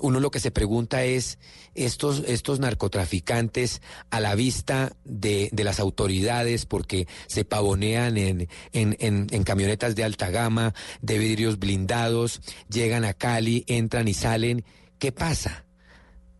[0.01, 1.39] uno lo que se pregunta es,
[1.73, 8.95] estos, estos narcotraficantes a la vista de, de las autoridades, porque se pavonean en, en,
[8.99, 14.65] en, camionetas de alta gama, de vidrios blindados, llegan a Cali, entran y salen,
[14.99, 15.66] ¿qué pasa?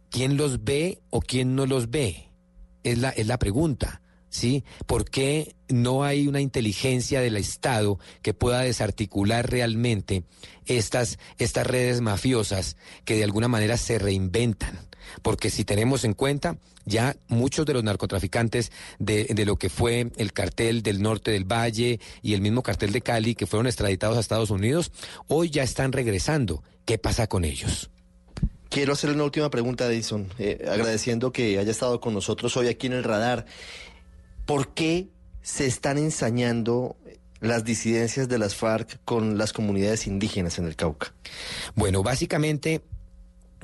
[0.10, 2.32] ¿Quién los ve o quién no los ve?
[2.84, 4.02] Es la, es la pregunta.
[4.30, 4.64] ¿sí?
[4.86, 10.24] ¿Por qué no hay una inteligencia del Estado que pueda desarticular realmente
[10.66, 14.88] estas, estas redes mafiosas que de alguna manera se reinventan?
[15.22, 20.12] Porque si tenemos en cuenta, ya muchos de los narcotraficantes de, de, lo que fue
[20.18, 24.18] el cartel del norte del Valle y el mismo cartel de Cali, que fueron extraditados
[24.18, 24.92] a Estados Unidos,
[25.28, 26.62] hoy ya están regresando.
[26.86, 27.90] ¿Qué pasa con ellos?
[28.70, 32.88] Quiero hacerle una última pregunta, Edison, eh, agradeciendo que haya estado con nosotros hoy aquí
[32.88, 33.46] en el radar.
[34.46, 35.08] ¿Por qué
[35.42, 36.96] se están ensañando
[37.40, 41.14] las disidencias de las FARC con las comunidades indígenas en el Cauca?
[41.76, 42.82] Bueno, básicamente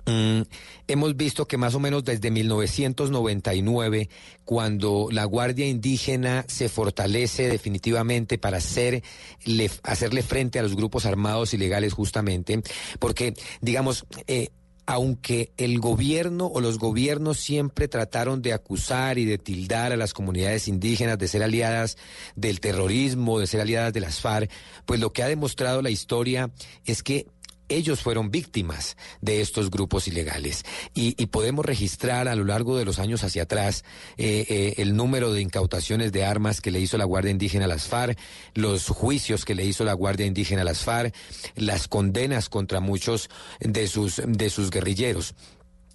[0.05, 0.41] Mm,
[0.87, 4.09] hemos visto que más o menos desde 1999,
[4.43, 9.01] cuando la Guardia Indígena se fortalece definitivamente para hacer,
[9.45, 12.61] le, hacerle frente a los grupos armados ilegales justamente,
[12.99, 14.49] porque, digamos, eh,
[14.85, 20.13] aunque el gobierno o los gobiernos siempre trataron de acusar y de tildar a las
[20.13, 21.97] comunidades indígenas de ser aliadas
[22.35, 24.51] del terrorismo, de ser aliadas de las FARC,
[24.85, 26.51] pues lo que ha demostrado la historia
[26.85, 27.27] es que
[27.69, 30.63] ellos fueron víctimas de estos grupos ilegales.
[30.93, 33.83] Y, podemos registrar a lo largo de los años hacia atrás
[34.17, 37.67] eh, eh, el número de incautaciones de armas que le hizo la Guardia Indígena a
[37.67, 38.19] las FARC,
[38.53, 41.15] los juicios que le hizo la Guardia Indígena a las FARC,
[41.55, 45.33] las condenas contra muchos de sus, de sus guerrilleros.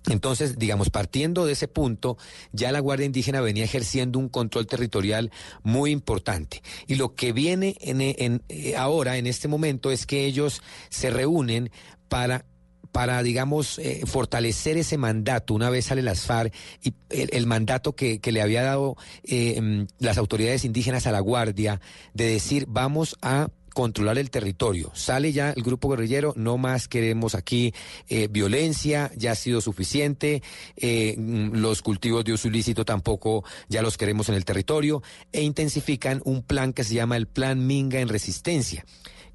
[0.09, 2.17] Entonces, digamos, partiendo de ese punto,
[2.53, 5.31] ya la Guardia Indígena venía ejerciendo un control territorial
[5.63, 6.63] muy importante.
[6.87, 11.71] Y lo que viene en, eh, ahora, en este momento, es que ellos se reúnen
[12.09, 12.45] para
[12.93, 18.19] para, digamos, eh, fortalecer ese mandato una vez sale las FARC y el, mandato que,
[18.19, 21.83] que, le había dado eh, las autoridades indígenas a la Guardia
[22.15, 24.91] de decir vamos a controlar el territorio.
[24.95, 27.73] Sale ya el grupo guerrillero, no más queremos aquí
[28.09, 30.43] eh, violencia, ya ha sido suficiente,
[30.77, 35.03] eh, los cultivos de uso ilícito tampoco ya los queremos en el territorio,
[35.33, 38.85] e intensifican un plan que se llama el Plan Minga en Resistencia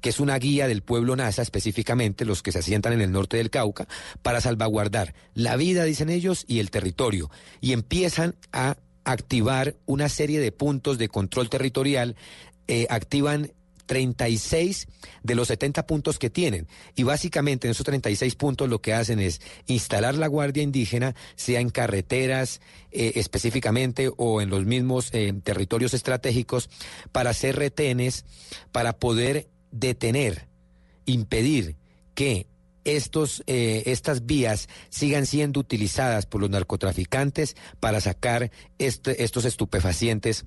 [0.00, 3.38] que es una guía del pueblo NASA, específicamente los que se asientan en el norte
[3.38, 3.88] del Cauca,
[4.20, 7.30] para salvaguardar la vida, dicen ellos, y el territorio.
[7.62, 12.16] Y empiezan a activar una serie de puntos de control territorial,
[12.68, 13.52] eh, activan
[13.86, 14.88] 36
[15.22, 16.66] de los 70 puntos que tienen.
[16.94, 21.60] Y básicamente en esos 36 puntos lo que hacen es instalar la Guardia Indígena, sea
[21.60, 26.70] en carreteras eh, específicamente o en los mismos eh, territorios estratégicos,
[27.12, 28.24] para hacer retenes,
[28.72, 30.48] para poder detener,
[31.04, 31.76] impedir
[32.14, 32.46] que
[32.84, 40.44] estos, eh, estas vías sigan siendo utilizadas por los narcotraficantes para sacar este, estos estupefacientes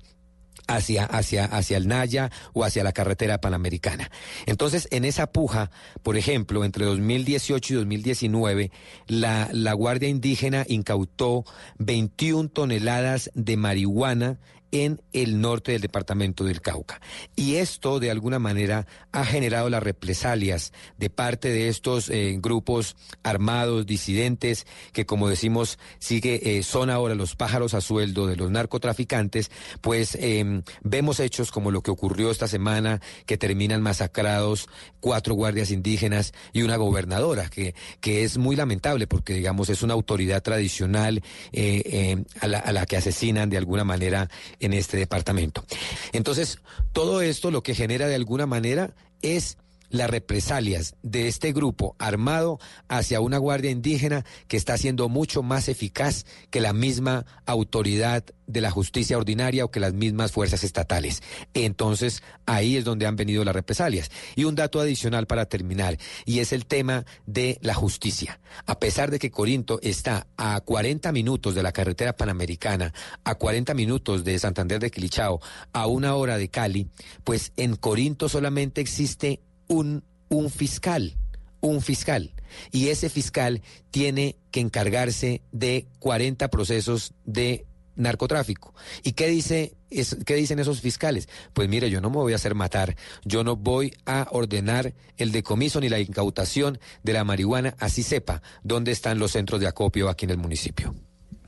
[0.68, 4.10] hacia, hacia, hacia el Naya o hacia la carretera panamericana.
[4.46, 5.70] Entonces, en esa puja,
[6.04, 8.70] por ejemplo, entre 2018 y 2019,
[9.08, 11.44] la, la Guardia Indígena incautó
[11.78, 14.38] 21 toneladas de marihuana
[14.70, 17.00] en el norte del departamento del Cauca.
[17.36, 22.96] Y esto, de alguna manera, ha generado las represalias de parte de estos eh, grupos
[23.22, 28.50] armados, disidentes, que, como decimos, sigue, eh, son ahora los pájaros a sueldo de los
[28.50, 29.50] narcotraficantes,
[29.80, 34.68] pues eh, vemos hechos como lo que ocurrió esta semana, que terminan masacrados
[35.00, 39.94] cuatro guardias indígenas y una gobernadora, que, que es muy lamentable porque, digamos, es una
[39.94, 44.28] autoridad tradicional eh, la, a la que asesinan de alguna manera
[44.60, 45.64] en este departamento.
[46.12, 46.58] Entonces,
[46.92, 49.58] todo esto lo que genera de alguna manera es
[49.90, 55.68] las represalias de este grupo armado hacia una guardia indígena que está siendo mucho más
[55.68, 61.22] eficaz que la misma autoridad de la justicia ordinaria o que las mismas fuerzas estatales.
[61.54, 64.10] Entonces, ahí es donde han venido las represalias.
[64.34, 68.40] Y un dato adicional para terminar, y es el tema de la justicia.
[68.66, 73.74] A pesar de que Corinto está a 40 minutos de la carretera panamericana, a 40
[73.74, 75.40] minutos de Santander de Quilichao,
[75.72, 76.88] a una hora de Cali,
[77.24, 81.16] pues en Corinto solamente existe un, un fiscal,
[81.60, 82.34] un fiscal.
[82.72, 87.66] Y ese fiscal tiene que encargarse de 40 procesos de
[87.98, 88.74] narcotráfico.
[89.02, 91.28] ¿Y qué, dice, es, qué dicen esos fiscales?
[91.52, 95.32] Pues mire, yo no me voy a hacer matar, yo no voy a ordenar el
[95.32, 100.08] decomiso ni la incautación de la marihuana, así sepa dónde están los centros de acopio
[100.08, 100.94] aquí en el municipio.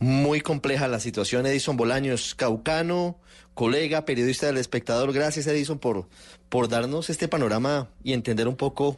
[0.01, 3.18] Muy compleja la situación, Edison Bolaños, caucano,
[3.53, 5.12] colega, periodista del espectador.
[5.12, 6.09] Gracias, Edison, por,
[6.48, 8.96] por darnos este panorama y entender un poco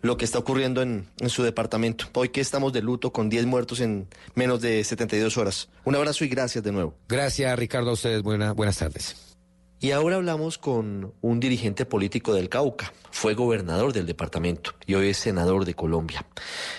[0.00, 2.06] lo que está ocurriendo en, en, su departamento.
[2.14, 5.68] Hoy que estamos de luto con 10 muertos en menos de 72 horas.
[5.84, 6.94] Un abrazo y gracias de nuevo.
[7.08, 8.22] Gracias, Ricardo, a ustedes.
[8.22, 9.34] Buena, buenas tardes.
[9.80, 12.92] Y ahora hablamos con un dirigente político del Cauca.
[13.10, 16.24] Fue gobernador del departamento y hoy es senador de Colombia.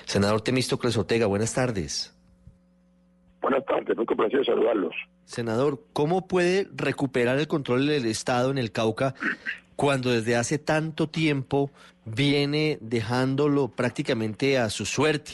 [0.06, 2.15] Senador Temístocles Ortega, buenas tardes.
[3.46, 4.96] Buenas tardes, muy complacido saludarlos.
[5.26, 9.14] Senador, ¿cómo puede recuperar el control del Estado en el Cauca
[9.76, 11.70] cuando desde hace tanto tiempo
[12.06, 15.34] viene dejándolo prácticamente a su suerte?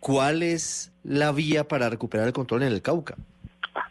[0.00, 3.16] ¿Cuál es la vía para recuperar el control en el Cauca?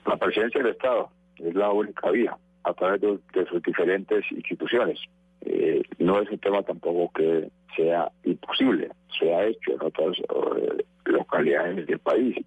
[0.07, 4.99] La presidencia del Estado es la única vía a través de, de sus diferentes instituciones.
[5.41, 8.89] Eh, no es un tema tampoco que sea imposible,
[9.20, 12.38] se ha hecho en otras eh, localidades del país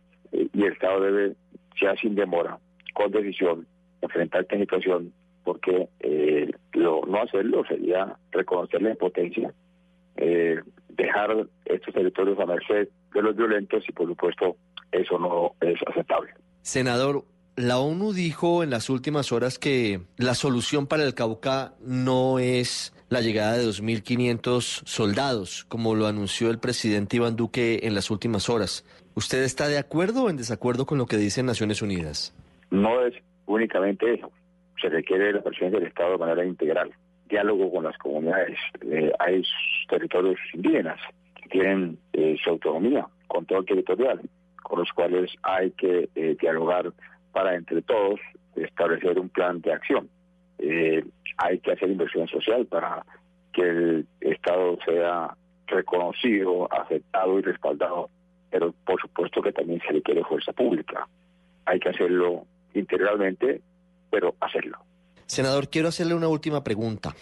[0.52, 1.34] y el Estado debe,
[1.80, 2.58] ya sin demora,
[2.92, 3.66] con decisión,
[4.00, 5.12] enfrentar esta situación,
[5.44, 9.52] porque eh, lo, no hacerlo sería reconocer la impotencia,
[10.16, 14.56] eh, dejar estos territorios a merced de los violentos y, por supuesto,
[14.92, 16.32] eso no es aceptable.
[16.62, 17.24] Senador,
[17.56, 22.92] la ONU dijo en las últimas horas que la solución para el Cauca no es
[23.10, 28.48] la llegada de 2.500 soldados, como lo anunció el presidente Iván Duque en las últimas
[28.48, 28.84] horas.
[29.16, 32.34] ¿Usted está de acuerdo o en desacuerdo con lo que dice Naciones Unidas?
[32.70, 33.14] No es
[33.46, 34.32] únicamente eso.
[34.80, 36.90] Se requiere la presidencia del Estado de manera integral.
[37.28, 38.58] Diálogo con las comunidades.
[38.80, 39.42] Eh, hay
[39.88, 40.98] territorios indígenas
[41.40, 44.20] que tienen eh, su autonomía, control territorial,
[44.62, 46.92] con los cuales hay que eh, dialogar
[47.32, 48.18] para entre todos
[48.56, 50.08] establecer un plan de acción.
[51.38, 53.04] hay que hacer inversión social para
[53.52, 55.36] que el Estado sea
[55.66, 58.10] reconocido, aceptado y respaldado
[58.54, 61.08] pero por supuesto que también se requiere fuerza pública.
[61.64, 63.60] Hay que hacerlo integralmente,
[64.10, 64.78] pero hacerlo.
[65.26, 67.16] Senador, quiero hacerle una última pregunta.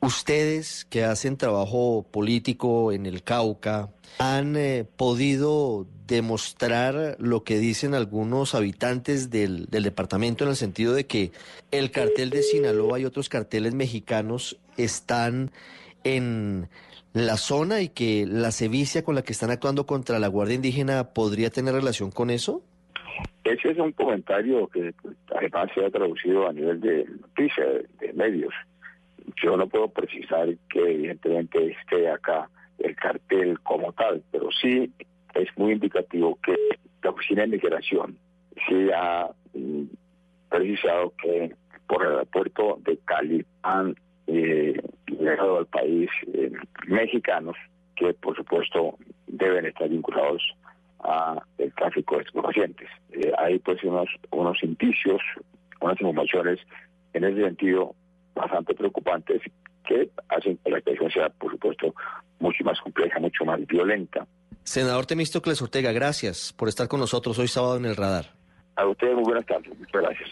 [0.00, 7.94] Ustedes que hacen trabajo político en el Cauca, ¿han eh, podido demostrar lo que dicen
[7.94, 11.30] algunos habitantes del, del departamento en el sentido de que
[11.70, 15.52] el cartel de Sinaloa y otros carteles mexicanos están
[16.02, 16.68] en
[17.14, 21.14] la zona y que la sevicia con la que están actuando contra la Guardia Indígena
[21.14, 22.60] podría tener relación con eso?
[23.44, 28.12] Ese es un comentario que pues, además se ha traducido a nivel de noticias, de,
[28.14, 28.52] medios.
[29.42, 34.92] Yo no puedo precisar que evidentemente esté acá el cartel como tal, pero sí
[35.34, 36.56] es muy indicativo que
[37.02, 38.18] la Oficina de Migración
[38.66, 39.84] sí ha mm,
[40.48, 41.54] precisado que
[41.86, 43.94] por el aeropuerto de Cali han
[44.26, 44.80] eh,
[45.24, 46.52] llegado al país eh,
[46.86, 47.56] mexicanos
[47.96, 48.96] que por supuesto
[49.26, 50.42] deben estar vinculados
[51.00, 52.88] a el tráfico de estupefacientes.
[53.12, 55.20] Eh, hay pues unos, unos indicios,
[55.80, 56.58] unas informaciones
[57.12, 57.94] en ese sentido
[58.34, 59.42] bastante preocupantes
[59.86, 61.94] que hacen que la situación sea por supuesto
[62.40, 64.26] mucho más compleja, mucho más violenta.
[64.64, 68.32] Senador Temístocles Ortega, gracias por estar con nosotros hoy sábado en el radar.
[68.76, 70.30] A ustedes muy buenas tardes, muchas gracias.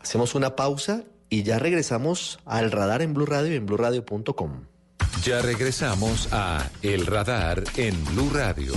[0.00, 4.64] Hacemos una pausa y ya regresamos al radar en Blue Radio y en BlueRadio.com.
[5.22, 8.72] Ya regresamos a El Radar en Blue Radio.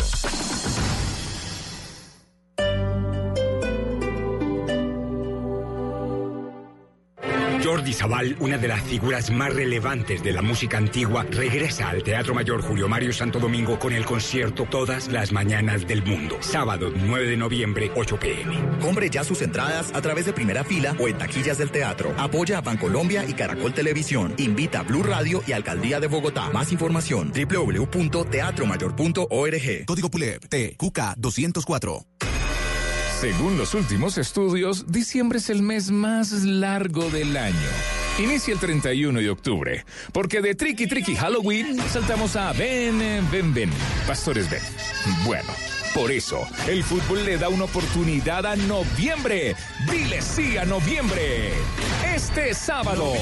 [7.83, 12.33] Jordi Zaval, una de las figuras más relevantes de la música antigua, regresa al Teatro
[12.33, 16.37] Mayor Julio Mario Santo Domingo con el concierto Todas las Mañanas del Mundo.
[16.39, 18.55] Sábado 9 de noviembre, 8 pm.
[18.79, 22.13] Compre ya sus entradas a través de primera fila o en taquillas del teatro.
[22.17, 24.33] Apoya a Bancolombia y Caracol Televisión.
[24.37, 26.51] Invita a Blue Radio y Alcaldía de Bogotá.
[26.51, 29.85] Más información www.teatromayor.org.
[29.85, 32.05] Código PULEP TQK 204.
[33.23, 37.55] Según los últimos estudios, diciembre es el mes más largo del año.
[38.19, 42.99] Inicia el 31 de octubre, porque de Tricky Tricky Halloween saltamos a Ven,
[43.31, 43.69] Ven, Ven,
[44.05, 44.59] Pastores Ven.
[45.23, 45.47] Bueno,
[45.93, 49.55] por eso, el fútbol le da una oportunidad a noviembre.
[49.89, 51.53] Dile sí a noviembre.
[52.13, 53.13] Este sábado,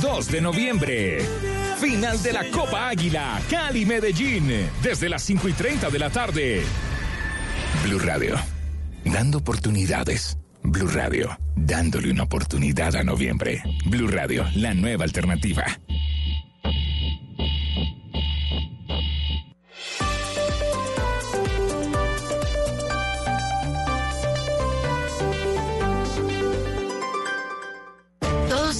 [0.00, 1.28] 2 de noviembre.
[1.78, 4.50] Final de la Copa Águila, Cali Medellín,
[4.82, 6.64] desde las 5 y 30 de la tarde.
[7.82, 8.36] Blue Radio,
[9.04, 10.36] dando oportunidades.
[10.62, 13.62] Blue Radio, dándole una oportunidad a noviembre.
[13.86, 15.64] Blue Radio, la nueva alternativa.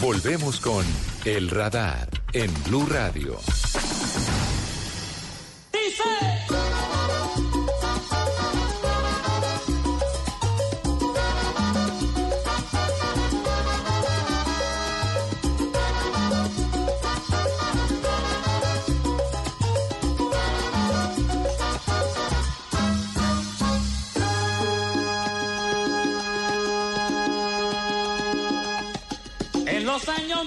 [0.00, 0.84] Volvemos con
[1.24, 3.38] El Radar en Blue Radio.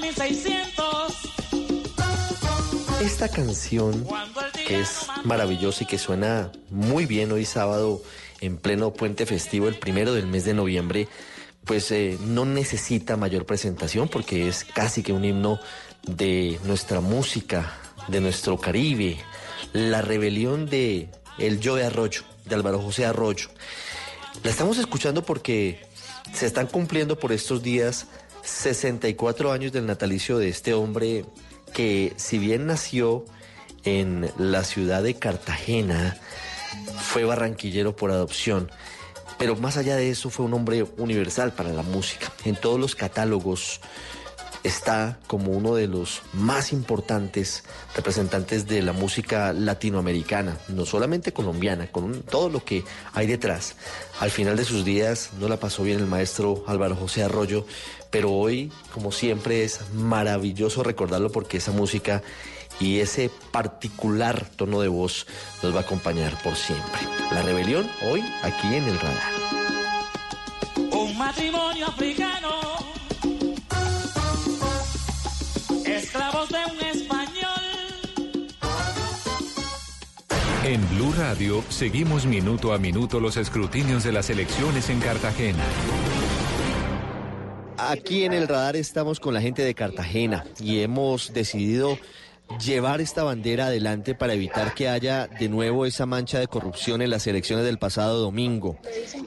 [0.07, 1.13] 1600.
[3.01, 4.07] Esta canción
[4.65, 8.01] que es maravillosa y que suena muy bien hoy sábado
[8.39, 11.09] en pleno puente festivo, el primero del mes de noviembre,
[11.65, 15.59] pues eh, no necesita mayor presentación porque es casi que un himno
[16.03, 17.73] de nuestra música,
[18.07, 19.17] de nuestro Caribe,
[19.73, 23.49] la rebelión de El Yo de Arroyo, de Álvaro José Arroyo.
[24.41, 25.81] La estamos escuchando porque
[26.31, 28.07] se están cumpliendo por estos días
[28.47, 31.25] 64 años del natalicio de este hombre
[31.73, 33.25] que si bien nació
[33.83, 36.17] en la ciudad de Cartagena,
[36.99, 38.71] fue barranquillero por adopción,
[39.37, 42.31] pero más allá de eso fue un hombre universal para la música.
[42.45, 43.81] En todos los catálogos
[44.63, 47.63] está como uno de los más importantes
[47.95, 52.83] representantes de la música latinoamericana, no solamente colombiana, con todo lo que
[53.13, 53.75] hay detrás.
[54.19, 57.65] Al final de sus días no la pasó bien el maestro Álvaro José Arroyo,
[58.09, 62.23] pero hoy, como siempre, es maravilloso recordarlo porque esa música
[62.79, 65.25] y ese particular tono de voz
[65.63, 67.01] nos va a acompañar por siempre.
[67.31, 69.31] La rebelión hoy aquí en el radar.
[70.91, 72.49] Un matrimonio africano.
[75.85, 77.27] Esclavos de un español.
[80.63, 85.63] En Blue Radio seguimos minuto a minuto los escrutinios de las elecciones en Cartagena.
[87.87, 91.97] Aquí en el radar estamos con la gente de Cartagena y hemos decidido
[92.63, 97.09] llevar esta bandera adelante para evitar que haya de nuevo esa mancha de corrupción en
[97.09, 98.77] las elecciones del pasado domingo,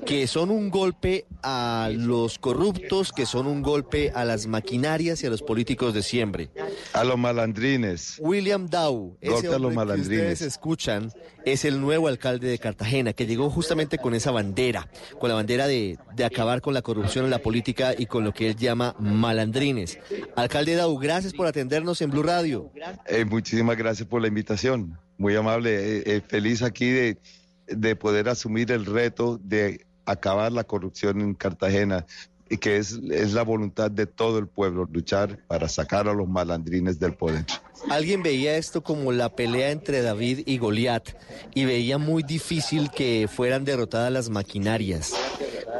[0.07, 5.27] que son un golpe a los corruptos, que son un golpe a las maquinarias y
[5.27, 6.51] a los políticos de siempre.
[6.93, 8.16] A los malandrines.
[8.21, 10.33] William Dow, ese a los hombre que malandrines.
[10.33, 11.12] ustedes escuchan,
[11.45, 15.66] es el nuevo alcalde de Cartagena, que llegó justamente con esa bandera, con la bandera
[15.66, 18.95] de, de acabar con la corrupción en la política y con lo que él llama
[18.99, 19.99] malandrines.
[20.37, 22.71] Alcalde Dow, gracias por atendernos en Blue Radio.
[23.12, 24.96] Eh, muchísimas gracias por la invitación.
[25.18, 25.98] Muy amable.
[25.98, 27.18] Eh, eh, feliz aquí de,
[27.66, 32.06] de poder asumir el reto de acabar la corrupción en Cartagena
[32.51, 36.28] y que es, es la voluntad de todo el pueblo, luchar para sacar a los
[36.28, 37.46] malandrines del poder.
[37.88, 41.11] Alguien veía esto como la pelea entre David y Goliat
[41.55, 45.12] y veía muy difícil que fueran derrotadas las maquinarias.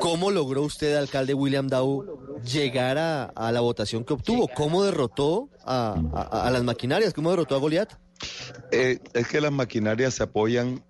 [0.01, 4.49] ¿Cómo logró usted, alcalde William Dow, llegar a, a la votación que obtuvo?
[4.55, 7.13] ¿Cómo derrotó a, a- a las maquinarias?
[7.13, 7.93] ¿Cómo derrotó a Goliat?
[8.71, 10.83] Eh, es que las maquinarias se apoyan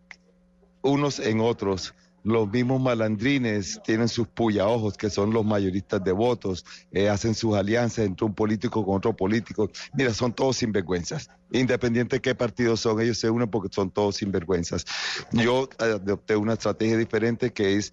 [0.83, 1.95] unos en otros.
[2.23, 7.55] Los mismos malandrines tienen sus puyaojos, que son los mayoristas de votos, eh, hacen sus
[7.55, 9.71] alianzas entre un político con otro político.
[9.95, 11.31] Mira, son todos sinvergüenzas.
[11.53, 14.85] Independiente de qué partido son, ellos se unen porque son todos sinvergüenzas.
[15.33, 17.93] Yo eh, adopté una estrategia diferente que es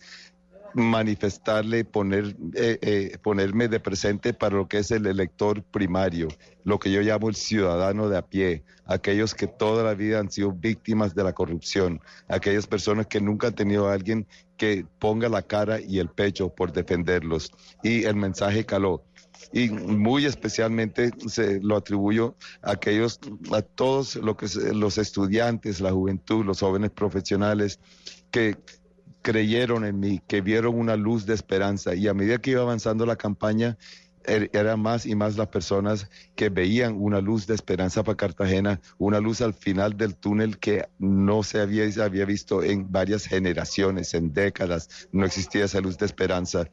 [0.78, 6.28] manifestarle, poner, eh, eh, ponerme de presente para lo que es el elector primario,
[6.64, 10.30] lo que yo llamo el ciudadano de a pie, aquellos que toda la vida han
[10.30, 15.30] sido víctimas de la corrupción, aquellas personas que nunca han tenido a alguien que ponga
[15.30, 17.52] la cara y el pecho por defenderlos.
[17.82, 19.04] Y el mensaje caló.
[19.54, 23.20] y muy especialmente se lo atribuyo a aquellos,
[23.52, 27.80] a todos lo que, los estudiantes, la juventud, los jóvenes profesionales
[28.32, 28.58] que
[29.22, 31.96] creyeron en mí, que vieron una luz de esperanza.
[31.96, 33.78] Y a medida que iba avanzando la campaña,
[34.28, 39.20] eran más y más las personas que veían una luz de esperanza para Cartagena, una
[39.20, 44.34] luz al final del túnel que no se había, había visto en varias generaciones, en
[44.34, 46.70] décadas, no existía esa luz de esperanza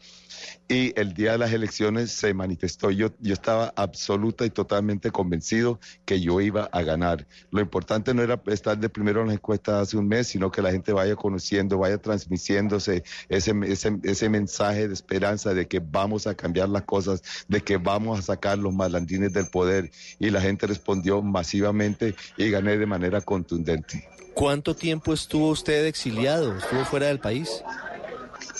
[0.68, 2.90] y el día de las elecciones se manifestó.
[2.90, 7.26] Yo, yo estaba absoluta y totalmente convencido que yo iba a ganar.
[7.50, 10.62] Lo importante no era estar de primero en las encuestas hace un mes, sino que
[10.62, 16.26] la gente vaya conociendo, vaya transmitiéndose ese, ese, ese mensaje de esperanza de que vamos
[16.26, 19.90] a cambiar las cosas, de que vamos a sacar los malandrines del poder.
[20.18, 24.08] Y la gente respondió masivamente y gané de manera contundente.
[24.34, 26.56] ¿Cuánto tiempo estuvo usted exiliado?
[26.56, 27.62] ¿Estuvo fuera del país?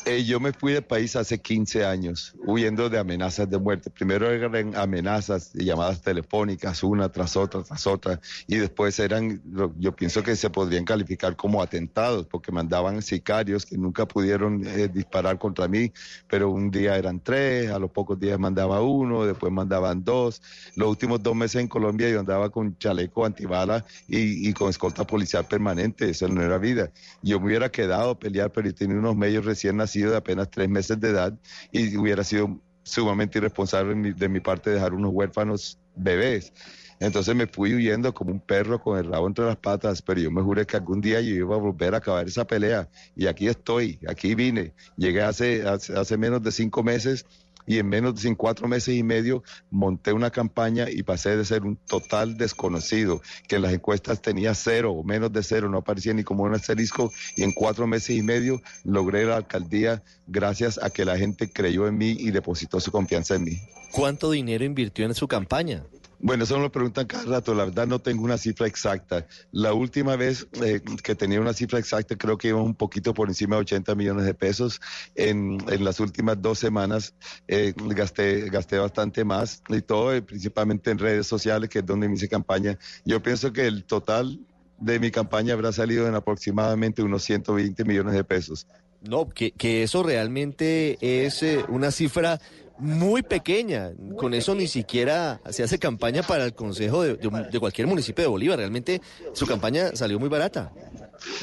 [0.07, 3.88] Eh, yo me fui del país hace 15 años, huyendo de amenazas de muerte.
[3.88, 9.40] Primero eran amenazas y llamadas telefónicas, una tras otra, tras otra, y después eran,
[9.78, 14.88] yo pienso que se podrían calificar como atentados, porque mandaban sicarios que nunca pudieron eh,
[14.88, 15.90] disparar contra mí,
[16.28, 20.42] pero un día eran tres, a los pocos días mandaba uno, después mandaban dos.
[20.76, 25.07] Los últimos dos meses en Colombia yo andaba con chaleco antibala y, y con escolta
[25.07, 26.90] policial permanente, eso no era vida.
[27.22, 30.68] Yo me hubiera quedado a pelear, pero tenía unos medios recién nacidos de apenas tres
[30.68, 31.32] meses de edad
[31.72, 36.53] y hubiera sido sumamente irresponsable de mi, parte dejar unos huérfanos bebés.
[37.01, 40.30] Entonces me fui huyendo como un perro con el rabo entre las patas, pero yo
[40.30, 42.88] me juré que algún día yo iba a volver a acabar esa pelea.
[43.16, 44.74] Y aquí estoy, aquí vine.
[44.97, 47.26] Llegué hace, hace menos de cinco meses
[47.66, 51.62] y en menos de cuatro meses y medio monté una campaña y pasé de ser
[51.62, 56.14] un total desconocido, que en las encuestas tenía cero o menos de cero, no aparecía
[56.14, 60.90] ni como un asterisco y en cuatro meses y medio logré la alcaldía gracias a
[60.90, 63.60] que la gente creyó en mí y depositó su confianza en mí.
[63.92, 65.84] ¿Cuánto dinero invirtió en su campaña?
[66.25, 67.53] Bueno, eso me lo preguntan cada rato.
[67.53, 69.27] La verdad no tengo una cifra exacta.
[69.53, 73.29] La última vez eh, que tenía una cifra exacta creo que iba un poquito por
[73.29, 74.81] encima de 80 millones de pesos.
[75.14, 77.12] En, en las últimas dos semanas
[77.47, 82.09] eh, gasté, gasté bastante más y todo, eh, principalmente en redes sociales, que es donde
[82.09, 82.79] me hice campaña.
[83.05, 84.41] Yo pienso que el total
[84.79, 88.66] de mi campaña habrá salido en aproximadamente unos 120 millones de pesos.
[89.03, 92.41] No, que, que eso realmente es una cifra
[92.79, 93.93] muy pequeña.
[94.16, 98.59] Con eso ni siquiera se hace campaña para el consejo de, cualquier municipio de Bolívar.
[98.59, 99.01] Realmente
[99.33, 100.72] su campaña salió muy barata.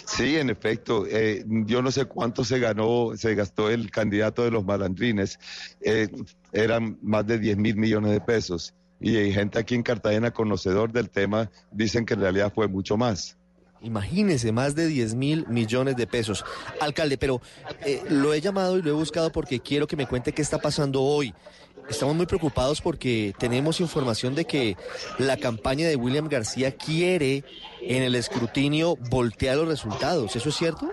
[0.06, 1.06] Sí, en efecto.
[1.08, 5.40] Eh, yo no sé cuánto se ganó, se gastó el candidato de los malandrines.
[5.82, 6.10] Eh,
[6.52, 8.74] eran más de 10 mil millones de pesos.
[9.00, 12.98] Y hay gente aquí en Cartagena conocedor del tema, dicen que en realidad fue mucho
[12.98, 13.38] más.
[13.82, 16.46] Imagínese, más de 10 mil millones de pesos.
[16.80, 17.42] Alcalde, pero
[17.86, 20.60] eh, lo he llamado y lo he buscado porque quiero que me cuente qué está
[20.60, 21.34] pasando hoy.
[21.90, 24.78] Estamos muy preocupados porque tenemos información de que
[25.18, 27.44] la campaña de William García quiere
[27.82, 30.36] en el escrutinio voltear los resultados.
[30.36, 30.92] ¿Eso es cierto?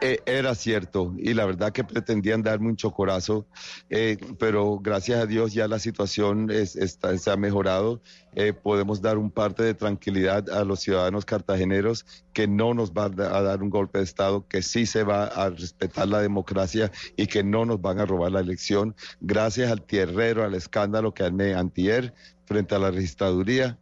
[0.00, 3.46] Eh, era cierto y la verdad que pretendían darme un chocorazo,
[3.88, 8.02] eh, pero gracias a Dios ya la situación está, se ha mejorado.
[8.34, 13.04] Eh, podemos dar un parte de tranquilidad a los ciudadanos cartageneros que no nos va
[13.04, 17.26] a dar un golpe de Estado, que sí se va a respetar la democracia y
[17.26, 18.96] que no nos van a robar la elección.
[19.20, 22.12] Gracias al tierrero, al escándalo que armé antier
[22.44, 23.78] frente a la registraduría,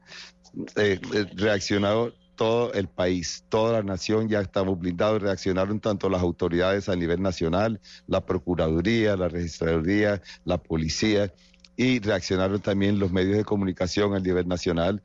[1.34, 6.96] reaccionado todo el país, toda la nación ya estamos blindados, reaccionaron tanto las autoridades a
[6.96, 11.32] nivel nacional, la Procuraduría, la Registraduría, la Policía,
[11.76, 15.02] y reaccionaron también los medios de comunicación a nivel nacional,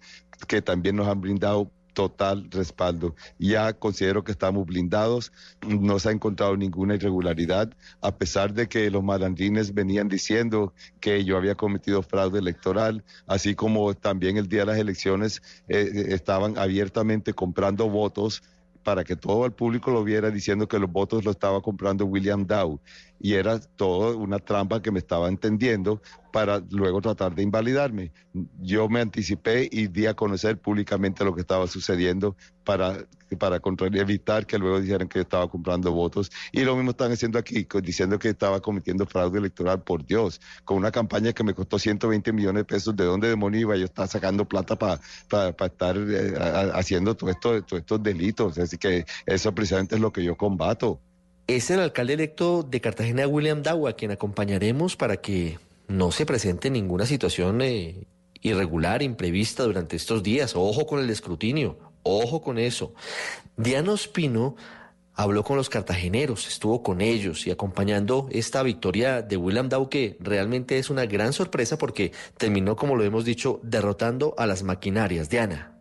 [0.47, 3.15] que también nos han brindado total respaldo.
[3.39, 5.31] Ya considero que estamos blindados,
[5.67, 11.25] no se ha encontrado ninguna irregularidad, a pesar de que los malandrines venían diciendo que
[11.25, 16.05] yo había cometido fraude electoral, así como también el día de las elecciones eh, eh,
[16.09, 18.43] estaban abiertamente comprando votos
[18.83, 22.45] para que todo el público lo viera diciendo que los votos lo estaba comprando William
[22.45, 22.79] Dow.
[23.19, 26.01] Y era todo una trampa que me estaba entendiendo
[26.31, 28.11] para luego tratar de invalidarme.
[28.59, 33.07] Yo me anticipé y di a conocer públicamente lo que estaba sucediendo para,
[33.39, 33.59] para
[33.93, 36.29] evitar que luego dijeran que estaba comprando votos.
[36.51, 40.77] Y lo mismo están haciendo aquí, diciendo que estaba cometiendo fraude electoral, por Dios, con
[40.77, 42.95] una campaña que me costó 120 millones de pesos.
[42.95, 44.99] ¿De dónde demonios iba yo estar sacando plata para
[45.65, 46.35] estar eh,
[46.73, 48.57] haciendo todo esto, todos estos delitos?
[48.59, 50.99] Así que eso precisamente es lo que yo combato.
[51.47, 56.69] Es el alcalde electo de Cartagena, William Dawa, quien acompañaremos para que no se presente
[56.69, 58.05] ninguna situación eh,
[58.41, 60.57] irregular, imprevista durante estos días.
[60.57, 62.93] Ojo con el escrutinio, ojo con eso.
[63.55, 64.57] Diana Ospino
[65.13, 70.17] habló con los cartageneros, estuvo con ellos y acompañando esta victoria de William Dow que
[70.19, 75.29] realmente es una gran sorpresa porque terminó, como lo hemos dicho, derrotando a las maquinarias.
[75.29, 75.76] Diana.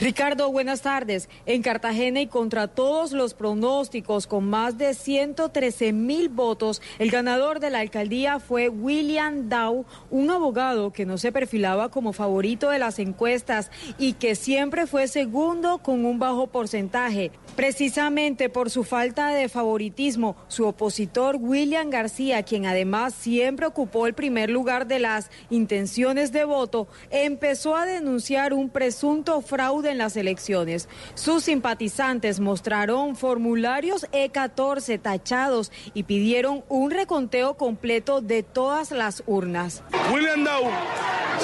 [0.00, 1.28] Ricardo, buenas tardes.
[1.44, 7.60] En Cartagena y contra todos los pronósticos, con más de 113 mil votos, el ganador
[7.60, 12.78] de la alcaldía fue William Dow, un abogado que no se perfilaba como favorito de
[12.78, 17.30] las encuestas y que siempre fue segundo con un bajo porcentaje.
[17.54, 24.14] Precisamente por su falta de favoritismo, su opositor William García, quien además siempre ocupó el
[24.14, 30.16] primer lugar de las intenciones de voto, empezó a denunciar un presunto fraude en las
[30.16, 30.88] elecciones.
[31.14, 39.82] Sus simpatizantes mostraron formularios E14 tachados y pidieron un reconteo completo de todas las urnas.
[40.12, 40.70] William Dow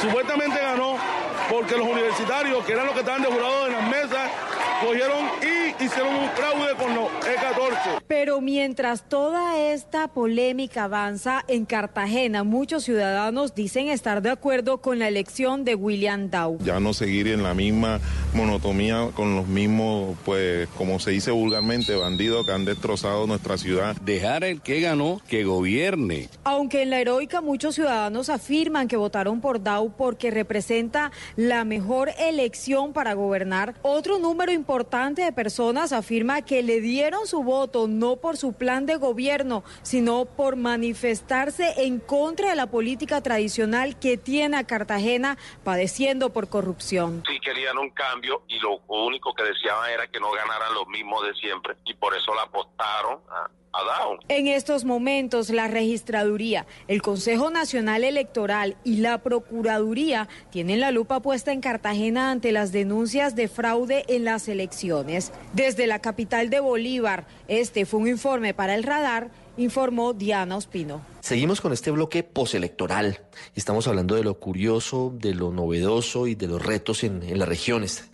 [0.01, 0.97] supuestamente ganó
[1.51, 4.31] porque los universitarios, que eran los que estaban de jurado en las mesas,
[4.85, 8.03] cogieron y hicieron un fraude con los E14.
[8.07, 14.99] Pero mientras toda esta polémica avanza en Cartagena, muchos ciudadanos dicen estar de acuerdo con
[14.99, 16.59] la elección de William Dow.
[16.63, 18.01] Ya no seguir en la misma
[18.33, 23.97] monotomía con los mismos, pues, como se dice vulgarmente, bandidos que han destrozado nuestra ciudad.
[23.97, 26.29] Dejar el que ganó que gobierne.
[26.45, 32.11] Aunque en la heroica muchos ciudadanos afirman que votaron por Dow porque representa la mejor
[32.19, 38.17] elección para gobernar, otro número importante de personas afirma que le dieron su voto no
[38.17, 44.17] por su plan de gobierno, sino por manifestarse en contra de la política tradicional que
[44.17, 47.23] tiene a Cartagena padeciendo por corrupción.
[47.27, 51.27] Sí querían un cambio y lo único que deseaban era que no ganaran los mismos
[51.27, 53.51] de siempre y por eso la apostaron a,
[54.29, 61.21] En estos momentos, la registraduría, el Consejo Nacional Electoral y la Procuraduría tienen la lupa
[61.21, 65.33] puesta en Cartagena ante las denuncias de fraude en las elecciones.
[65.53, 71.01] Desde la capital de Bolívar, este fue un informe para el radar, informó Diana Ospino.
[71.21, 73.21] Seguimos con este bloque postelectoral.
[73.55, 77.49] Estamos hablando de lo curioso, de lo novedoso y de los retos en, en las
[77.49, 78.09] regiones.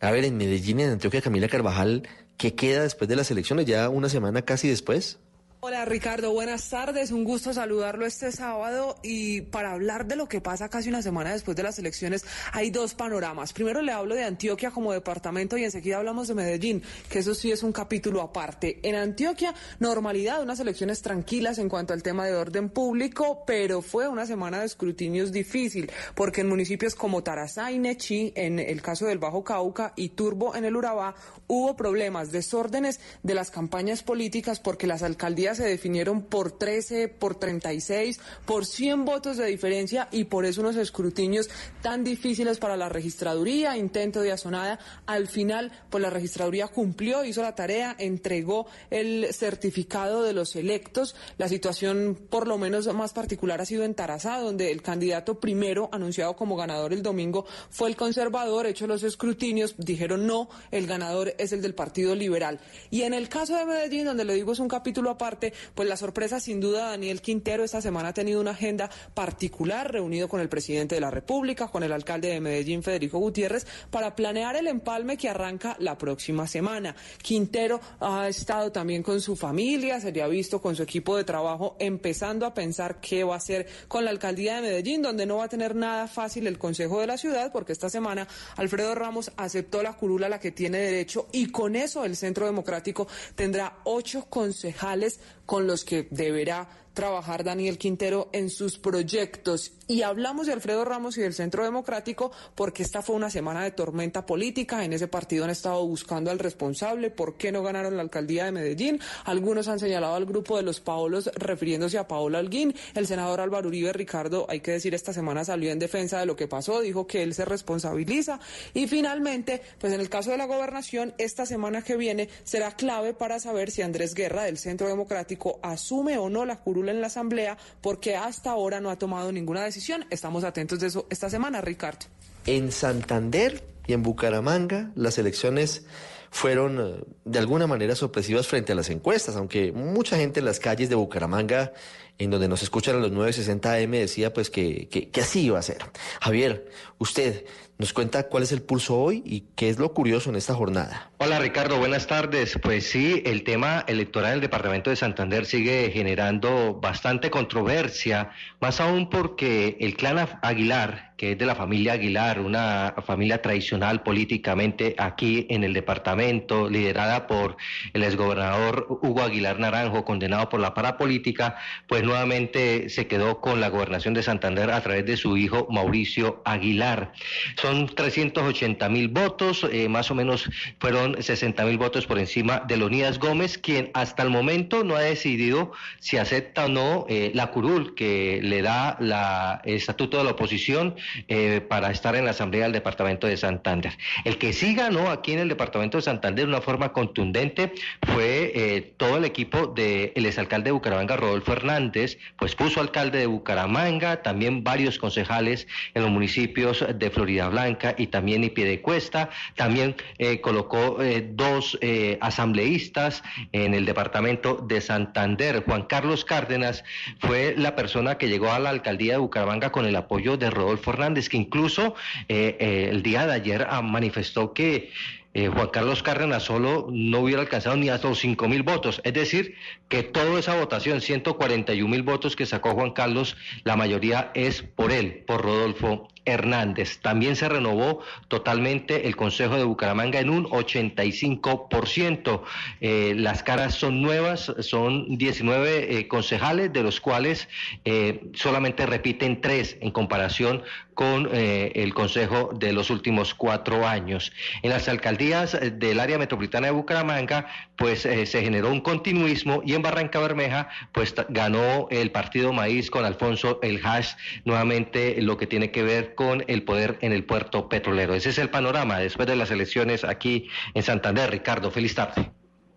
[0.00, 2.08] A ver, en Medellín, en Antioquia, Camila Carvajal,
[2.38, 3.66] ¿qué queda después de las elecciones?
[3.66, 5.18] Ya una semana casi después.
[5.60, 10.40] Hola Ricardo, buenas tardes, un gusto saludarlo este sábado y para hablar de lo que
[10.40, 13.52] pasa casi una semana después de las elecciones hay dos panoramas.
[13.52, 17.50] Primero le hablo de Antioquia como departamento y enseguida hablamos de Medellín, que eso sí
[17.50, 18.78] es un capítulo aparte.
[18.84, 24.06] En Antioquia, normalidad, unas elecciones tranquilas en cuanto al tema de orden público, pero fue
[24.06, 29.06] una semana de escrutinios difícil, porque en municipios como Tarazá y Nechi, en el caso
[29.06, 31.16] del Bajo Cauca y Turbo en el Urabá,
[31.48, 37.34] hubo problemas, desórdenes de las campañas políticas porque las alcaldías se definieron por 13, por
[37.34, 41.48] 36, por 100 votos de diferencia y por eso unos escrutinios
[41.82, 44.78] tan difíciles para la registraduría, intento de asonada.
[45.06, 51.16] Al final, pues la registraduría cumplió, hizo la tarea, entregó el certificado de los electos.
[51.36, 55.88] La situación, por lo menos más particular, ha sido en Tarazá, donde el candidato primero
[55.92, 61.34] anunciado como ganador el domingo fue el conservador, hecho los escrutinios, dijeron no, el ganador
[61.38, 62.60] es el del Partido Liberal.
[62.90, 65.37] Y en el caso de Medellín, donde le digo es un capítulo aparte,
[65.74, 70.28] pues la sorpresa sin duda Daniel Quintero esta semana ha tenido una agenda particular, reunido
[70.28, 74.56] con el presidente de la República, con el alcalde de Medellín, Federico Gutiérrez, para planear
[74.56, 76.94] el empalme que arranca la próxima semana.
[77.22, 81.24] Quintero ha estado también con su familia, se le ha visto con su equipo de
[81.24, 85.36] trabajo empezando a pensar qué va a hacer con la alcaldía de Medellín, donde no
[85.36, 88.26] va a tener nada fácil el Consejo de la Ciudad, porque esta semana
[88.56, 92.46] Alfredo Ramos aceptó la curula a la que tiene derecho y con eso el Centro
[92.46, 96.68] Democrático tendrá ocho concejales con los que deberá
[96.98, 99.70] trabajar Daniel Quintero en sus proyectos.
[99.86, 103.70] Y hablamos de Alfredo Ramos y del Centro Democrático porque esta fue una semana de
[103.70, 104.84] tormenta política.
[104.84, 107.10] En ese partido han estado buscando al responsable.
[107.10, 109.00] ¿Por qué no ganaron la alcaldía de Medellín?
[109.26, 112.74] Algunos han señalado al grupo de los Paolos refiriéndose a Paola Alguín.
[112.96, 116.34] El senador Álvaro Uribe Ricardo, hay que decir, esta semana salió en defensa de lo
[116.34, 116.80] que pasó.
[116.80, 118.40] Dijo que él se responsabiliza.
[118.74, 123.14] Y finalmente, pues en el caso de la gobernación, esta semana que viene será clave
[123.14, 126.56] para saber si Andrés Guerra del Centro Democrático asume o no la
[126.90, 130.06] en la Asamblea porque hasta ahora no ha tomado ninguna decisión.
[130.10, 132.06] Estamos atentos de eso esta semana, Ricardo.
[132.46, 135.84] En Santander y en Bucaramanga las elecciones
[136.30, 140.60] fueron eh, de alguna manera sorpresivas frente a las encuestas, aunque mucha gente en las
[140.60, 141.72] calles de Bucaramanga,
[142.18, 145.62] en donde nos escuchan a los 960 AM, decía pues que, que, así iba a
[145.62, 145.78] ser.
[146.20, 147.44] Javier, usted
[147.78, 151.12] nos cuenta cuál es el pulso hoy y qué es lo curioso en esta jornada.
[151.18, 152.58] Hola Ricardo, buenas tardes.
[152.60, 159.08] Pues sí, el tema electoral del Departamento de Santander sigue generando bastante controversia, más aún
[159.08, 165.46] porque el clan Aguilar, que es de la familia Aguilar, una familia tradicional políticamente aquí
[165.48, 167.56] en el departamento, liderada por
[167.92, 171.56] el exgobernador Hugo Aguilar Naranjo, condenado por la parapolítica,
[171.86, 176.40] pues nuevamente se quedó con la gobernación de Santander a través de su hijo Mauricio
[176.44, 177.12] Aguilar.
[177.60, 180.48] Son 380 mil votos, eh, más o menos
[180.80, 185.00] fueron 60 mil votos por encima de Leonidas Gómez, quien hasta el momento no ha
[185.00, 190.24] decidido si acepta o no eh, la curul que le da la, el estatuto de
[190.24, 190.96] la oposición
[191.28, 193.92] eh, para estar en la Asamblea del Departamento de Santander.
[194.24, 197.72] El que sí ganó aquí en el Departamento de Santander de una forma contundente
[198.14, 201.97] fue todo el equipo del exalcalde de Bucaramanga, Rodolfo Hernández,
[202.36, 208.08] pues puso alcalde de Bucaramanga, también varios concejales en los municipios de Florida Blanca y
[208.08, 209.30] también y Piedecuesta.
[209.56, 213.22] También eh, colocó eh, dos eh, asambleístas
[213.52, 215.64] en el departamento de Santander.
[215.64, 216.84] Juan Carlos Cárdenas
[217.18, 220.92] fue la persona que llegó a la alcaldía de Bucaramanga con el apoyo de Rodolfo
[220.92, 221.94] Hernández, que incluso
[222.28, 224.90] el día de ayer ah, manifestó que
[225.34, 229.00] Juan Carlos Cárdenas solo no hubiera alcanzado ni hasta los 5 mil votos.
[229.04, 229.54] Es decir,
[229.88, 234.90] que toda esa votación, 141 mil votos que sacó Juan Carlos, la mayoría es por
[234.90, 236.98] él, por Rodolfo Hernández.
[237.00, 242.42] También se renovó totalmente el Consejo de Bucaramanga en un 85%.
[242.80, 247.48] Eh, las caras son nuevas, son 19 eh, concejales, de los cuales
[247.84, 250.62] eh, solamente repiten tres en comparación
[250.94, 254.32] con el Consejo de los últimos cuatro años.
[254.62, 259.82] En las alcaldías del área metropolitana de Bucaramanga, pues se generó un continuismo y en
[259.82, 264.14] Barranca Bermeja, pues ganó el Partido Maíz con Alfonso El Hash,
[264.44, 268.12] nuevamente lo que tiene que ver con el poder en el puerto petrolero.
[268.12, 271.30] Ese es el panorama después de las elecciones aquí en Santander.
[271.30, 272.32] Ricardo, feliz tarde.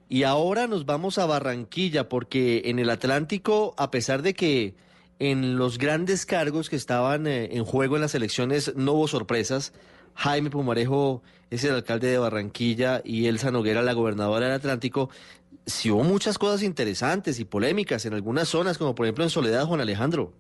[0.08, 4.76] Y ahora nos vamos a Barranquilla porque en el Atlántico, a pesar de que
[5.18, 9.74] en los grandes cargos que estaban eh, en juego en las elecciones no hubo sorpresas,
[10.14, 15.10] Jaime Pumarejo es el alcalde de Barranquilla y Elsa Noguera la gobernadora del Atlántico,
[15.66, 19.66] sí hubo muchas cosas interesantes y polémicas en algunas zonas, como por ejemplo en Soledad,
[19.66, 20.32] Juan Alejandro.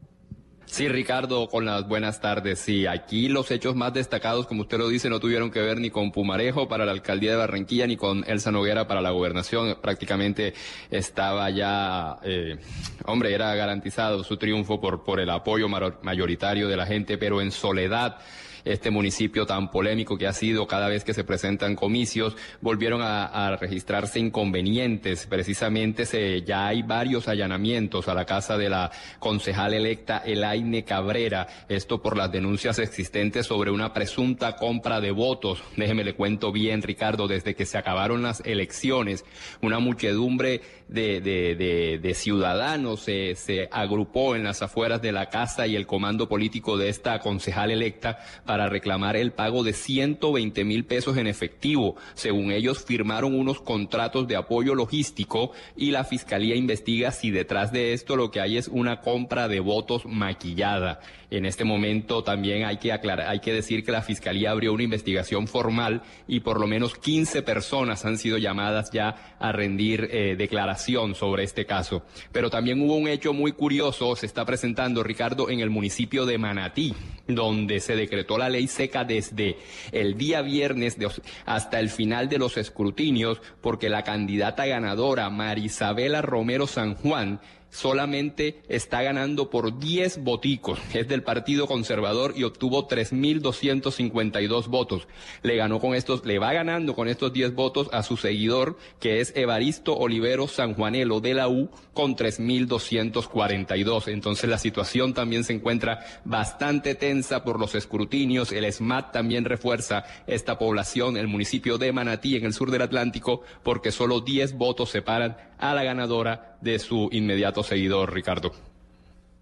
[0.71, 2.59] Sí, Ricardo, con las buenas tardes.
[2.59, 5.89] Sí, aquí los hechos más destacados, como usted lo dice, no tuvieron que ver ni
[5.89, 9.75] con Pumarejo para la alcaldía de Barranquilla ni con Elsa Noguera para la gobernación.
[9.81, 10.53] Prácticamente
[10.89, 12.57] estaba ya, eh,
[13.03, 17.51] hombre, era garantizado su triunfo por, por el apoyo mayoritario de la gente, pero en
[17.51, 18.19] soledad
[18.65, 23.57] este municipio tan polémico que ha sido cada vez que se presentan comicios, volvieron a,
[23.59, 25.25] registrarse inconvenientes.
[25.27, 31.47] Precisamente se, ya hay varios allanamientos a la casa de la concejal electa Elaine Cabrera,
[31.67, 35.61] esto por las denuncias existentes sobre una presunta compra de votos.
[35.75, 39.25] Déjeme le cuento bien, Ricardo, desde que se acabaron las elecciones,
[39.61, 45.65] una muchedumbre de, de, de, ciudadanos se, se agrupó en las afueras de la casa
[45.65, 48.19] y el comando político de esta concejal electa
[48.51, 51.95] para reclamar el pago de 120 mil pesos en efectivo.
[52.15, 57.93] Según ellos, firmaron unos contratos de apoyo logístico y la fiscalía investiga si detrás de
[57.93, 60.99] esto lo que hay es una compra de votos maquillada.
[61.31, 64.83] En este momento también hay que aclarar, hay que decir que la fiscalía abrió una
[64.83, 70.35] investigación formal y por lo menos 15 personas han sido llamadas ya a rendir eh,
[70.35, 72.03] declaración sobre este caso.
[72.33, 76.37] Pero también hubo un hecho muy curioso, se está presentando, Ricardo, en el municipio de
[76.37, 76.93] Manatí,
[77.27, 79.55] donde se decretó la ley seca desde
[79.93, 80.97] el día viernes
[81.45, 87.39] hasta el final de los escrutinios, porque la candidata ganadora, Marisabela Romero San Juan,
[87.71, 90.79] solamente está ganando por 10 voticos.
[90.93, 95.07] Es del Partido Conservador y obtuvo 3.252 votos.
[95.41, 99.21] Le ganó con estos, le va ganando con estos 10 votos a su seguidor, que
[99.21, 104.09] es Evaristo Olivero Sanjuanelo de la U, con 3.242.
[104.09, 108.51] Entonces la situación también se encuentra bastante tensa por los escrutinios.
[108.51, 113.41] El SMAT también refuerza esta población, el municipio de Manatí, en el sur del Atlántico,
[113.63, 118.51] porque solo 10 votos separan a la ganadora de su inmediato seguidor, Ricardo.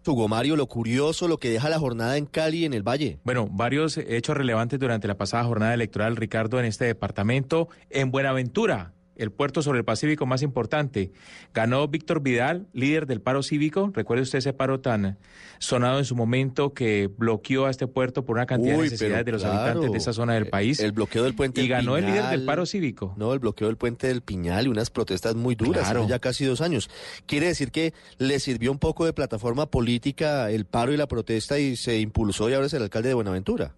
[0.06, 3.20] Hugo Mario, lo curioso, lo que deja la jornada en Cali, en el Valle.
[3.24, 7.70] Bueno, varios hechos relevantes durante la pasada jornada electoral, Ricardo, en este departamento.
[7.92, 11.12] En Buenaventura, el puerto sobre el Pacífico más importante.
[11.54, 13.92] Ganó Víctor Vidal, líder del paro cívico.
[13.94, 15.18] Recuerde usted ese paro tan
[15.60, 19.32] sonado en su momento que bloqueó a este puerto por una cantidad de necesidades de
[19.32, 20.80] los habitantes de esa zona del país.
[20.80, 21.62] El bloqueo del puente.
[21.62, 23.14] Y ganó el líder del paro cívico.
[23.18, 26.46] No, el bloqueo del puente del Piñal y unas protestas muy duras, hace ya casi
[26.46, 26.90] dos años.
[27.26, 31.60] Quiere decir que le sirvió un poco de plataforma política el paro y la protesta
[31.60, 33.74] y se impulsó y ahora es el alcalde de Buenaventura.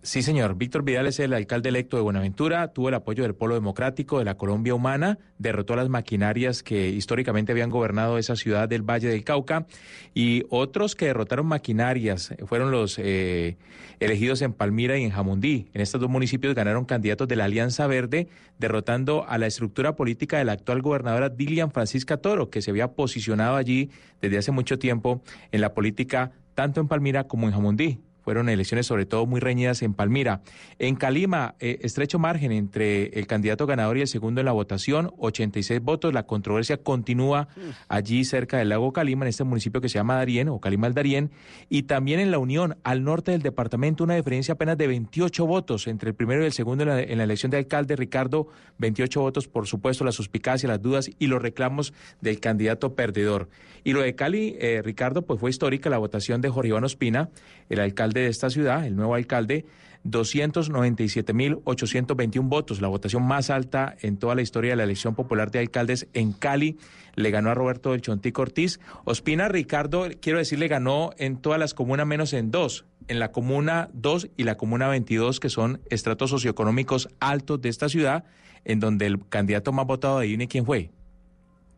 [0.00, 0.54] Sí, señor.
[0.54, 4.24] Víctor Vidal es el alcalde electo de Buenaventura, tuvo el apoyo del Polo Democrático, de
[4.24, 9.08] la Colombia Humana, derrotó a las maquinarias que históricamente habían gobernado esa ciudad del Valle
[9.08, 9.66] del Cauca
[10.14, 13.56] y otros que derrotaron maquinarias fueron los eh,
[13.98, 15.68] elegidos en Palmira y en Jamundí.
[15.74, 18.28] En estos dos municipios ganaron candidatos de la Alianza Verde,
[18.58, 22.92] derrotando a la estructura política de la actual gobernadora Dilian Francisca Toro, que se había
[22.92, 23.90] posicionado allí
[24.22, 27.98] desde hace mucho tiempo en la política tanto en Palmira como en Jamundí
[28.28, 30.42] fueron elecciones sobre todo muy reñidas en Palmira.
[30.78, 35.14] En Calima, eh, estrecho margen entre el candidato ganador y el segundo en la votación,
[35.16, 36.12] 86 votos.
[36.12, 37.48] La controversia continúa
[37.88, 41.30] allí cerca del lago Calima, en este municipio que se llama Darién o Calima Darién.
[41.70, 45.86] Y también en la Unión, al norte del departamento, una diferencia apenas de 28 votos
[45.86, 48.48] entre el primero y el segundo en la, en la elección de alcalde, Ricardo.
[48.76, 53.48] 28 votos, por supuesto, la suspicacia, las dudas y los reclamos del candidato perdedor.
[53.88, 57.30] Y lo de Cali, eh, Ricardo, pues fue histórica la votación de Jorge Iván Ospina,
[57.70, 59.64] el alcalde de esta ciudad, el nuevo alcalde,
[60.04, 65.60] 297.821 votos, la votación más alta en toda la historia de la elección popular de
[65.60, 66.76] alcaldes en Cali.
[67.14, 68.78] Le ganó a Roberto del Chontico Ortiz.
[69.04, 72.84] Ospina Ricardo, quiero decirle, ganó en todas las comunas menos en dos.
[73.06, 77.88] En la comuna 2 y la comuna 22, que son estratos socioeconómicos altos de esta
[77.88, 78.24] ciudad,
[78.66, 80.90] en donde el candidato más votado de ahí, ¿quién fue?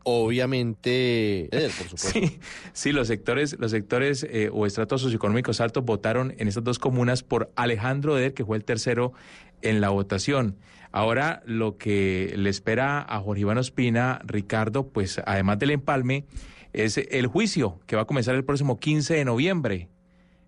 [0.03, 1.97] Obviamente, por supuesto.
[1.97, 2.39] Sí,
[2.73, 7.23] sí, los sectores, los sectores eh, o estratos socioeconómicos altos votaron en estas dos comunas
[7.23, 9.13] por Alejandro Eder, que fue el tercero
[9.61, 10.57] en la votación.
[10.91, 16.25] Ahora lo que le espera a Jorge Iván Ospina, Ricardo, pues además del empalme,
[16.73, 19.89] es el juicio que va a comenzar el próximo 15 de noviembre.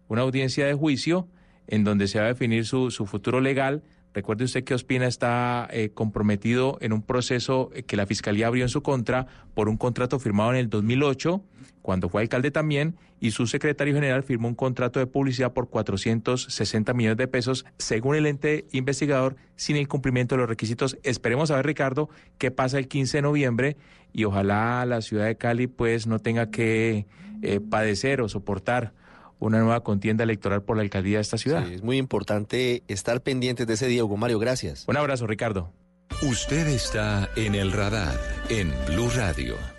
[0.07, 1.27] Una audiencia de juicio
[1.67, 3.83] en donde se va a definir su, su futuro legal
[4.13, 8.69] Recuerde usted que Ospina está eh, comprometido en un proceso que la Fiscalía abrió en
[8.69, 11.43] su contra por un contrato firmado en el 2008,
[11.81, 16.93] cuando fue alcalde también, y su secretario general firmó un contrato de publicidad por 460
[16.93, 20.97] millones de pesos, según el ente investigador, sin el cumplimiento de los requisitos.
[21.03, 23.77] Esperemos a ver, Ricardo, qué pasa el 15 de noviembre
[24.11, 27.07] y ojalá la ciudad de Cali pues no tenga que
[27.41, 28.93] eh, padecer o soportar
[29.39, 31.67] una nueva contienda electoral por la alcaldía de esta ciudad.
[31.71, 34.39] es muy importante estar pendientes de ese día, Hugo Mario.
[34.39, 34.85] Gracias.
[34.87, 35.71] Un abrazo, Ricardo.
[36.21, 38.17] Usted está en el radar
[38.49, 39.72] en Blue Radio.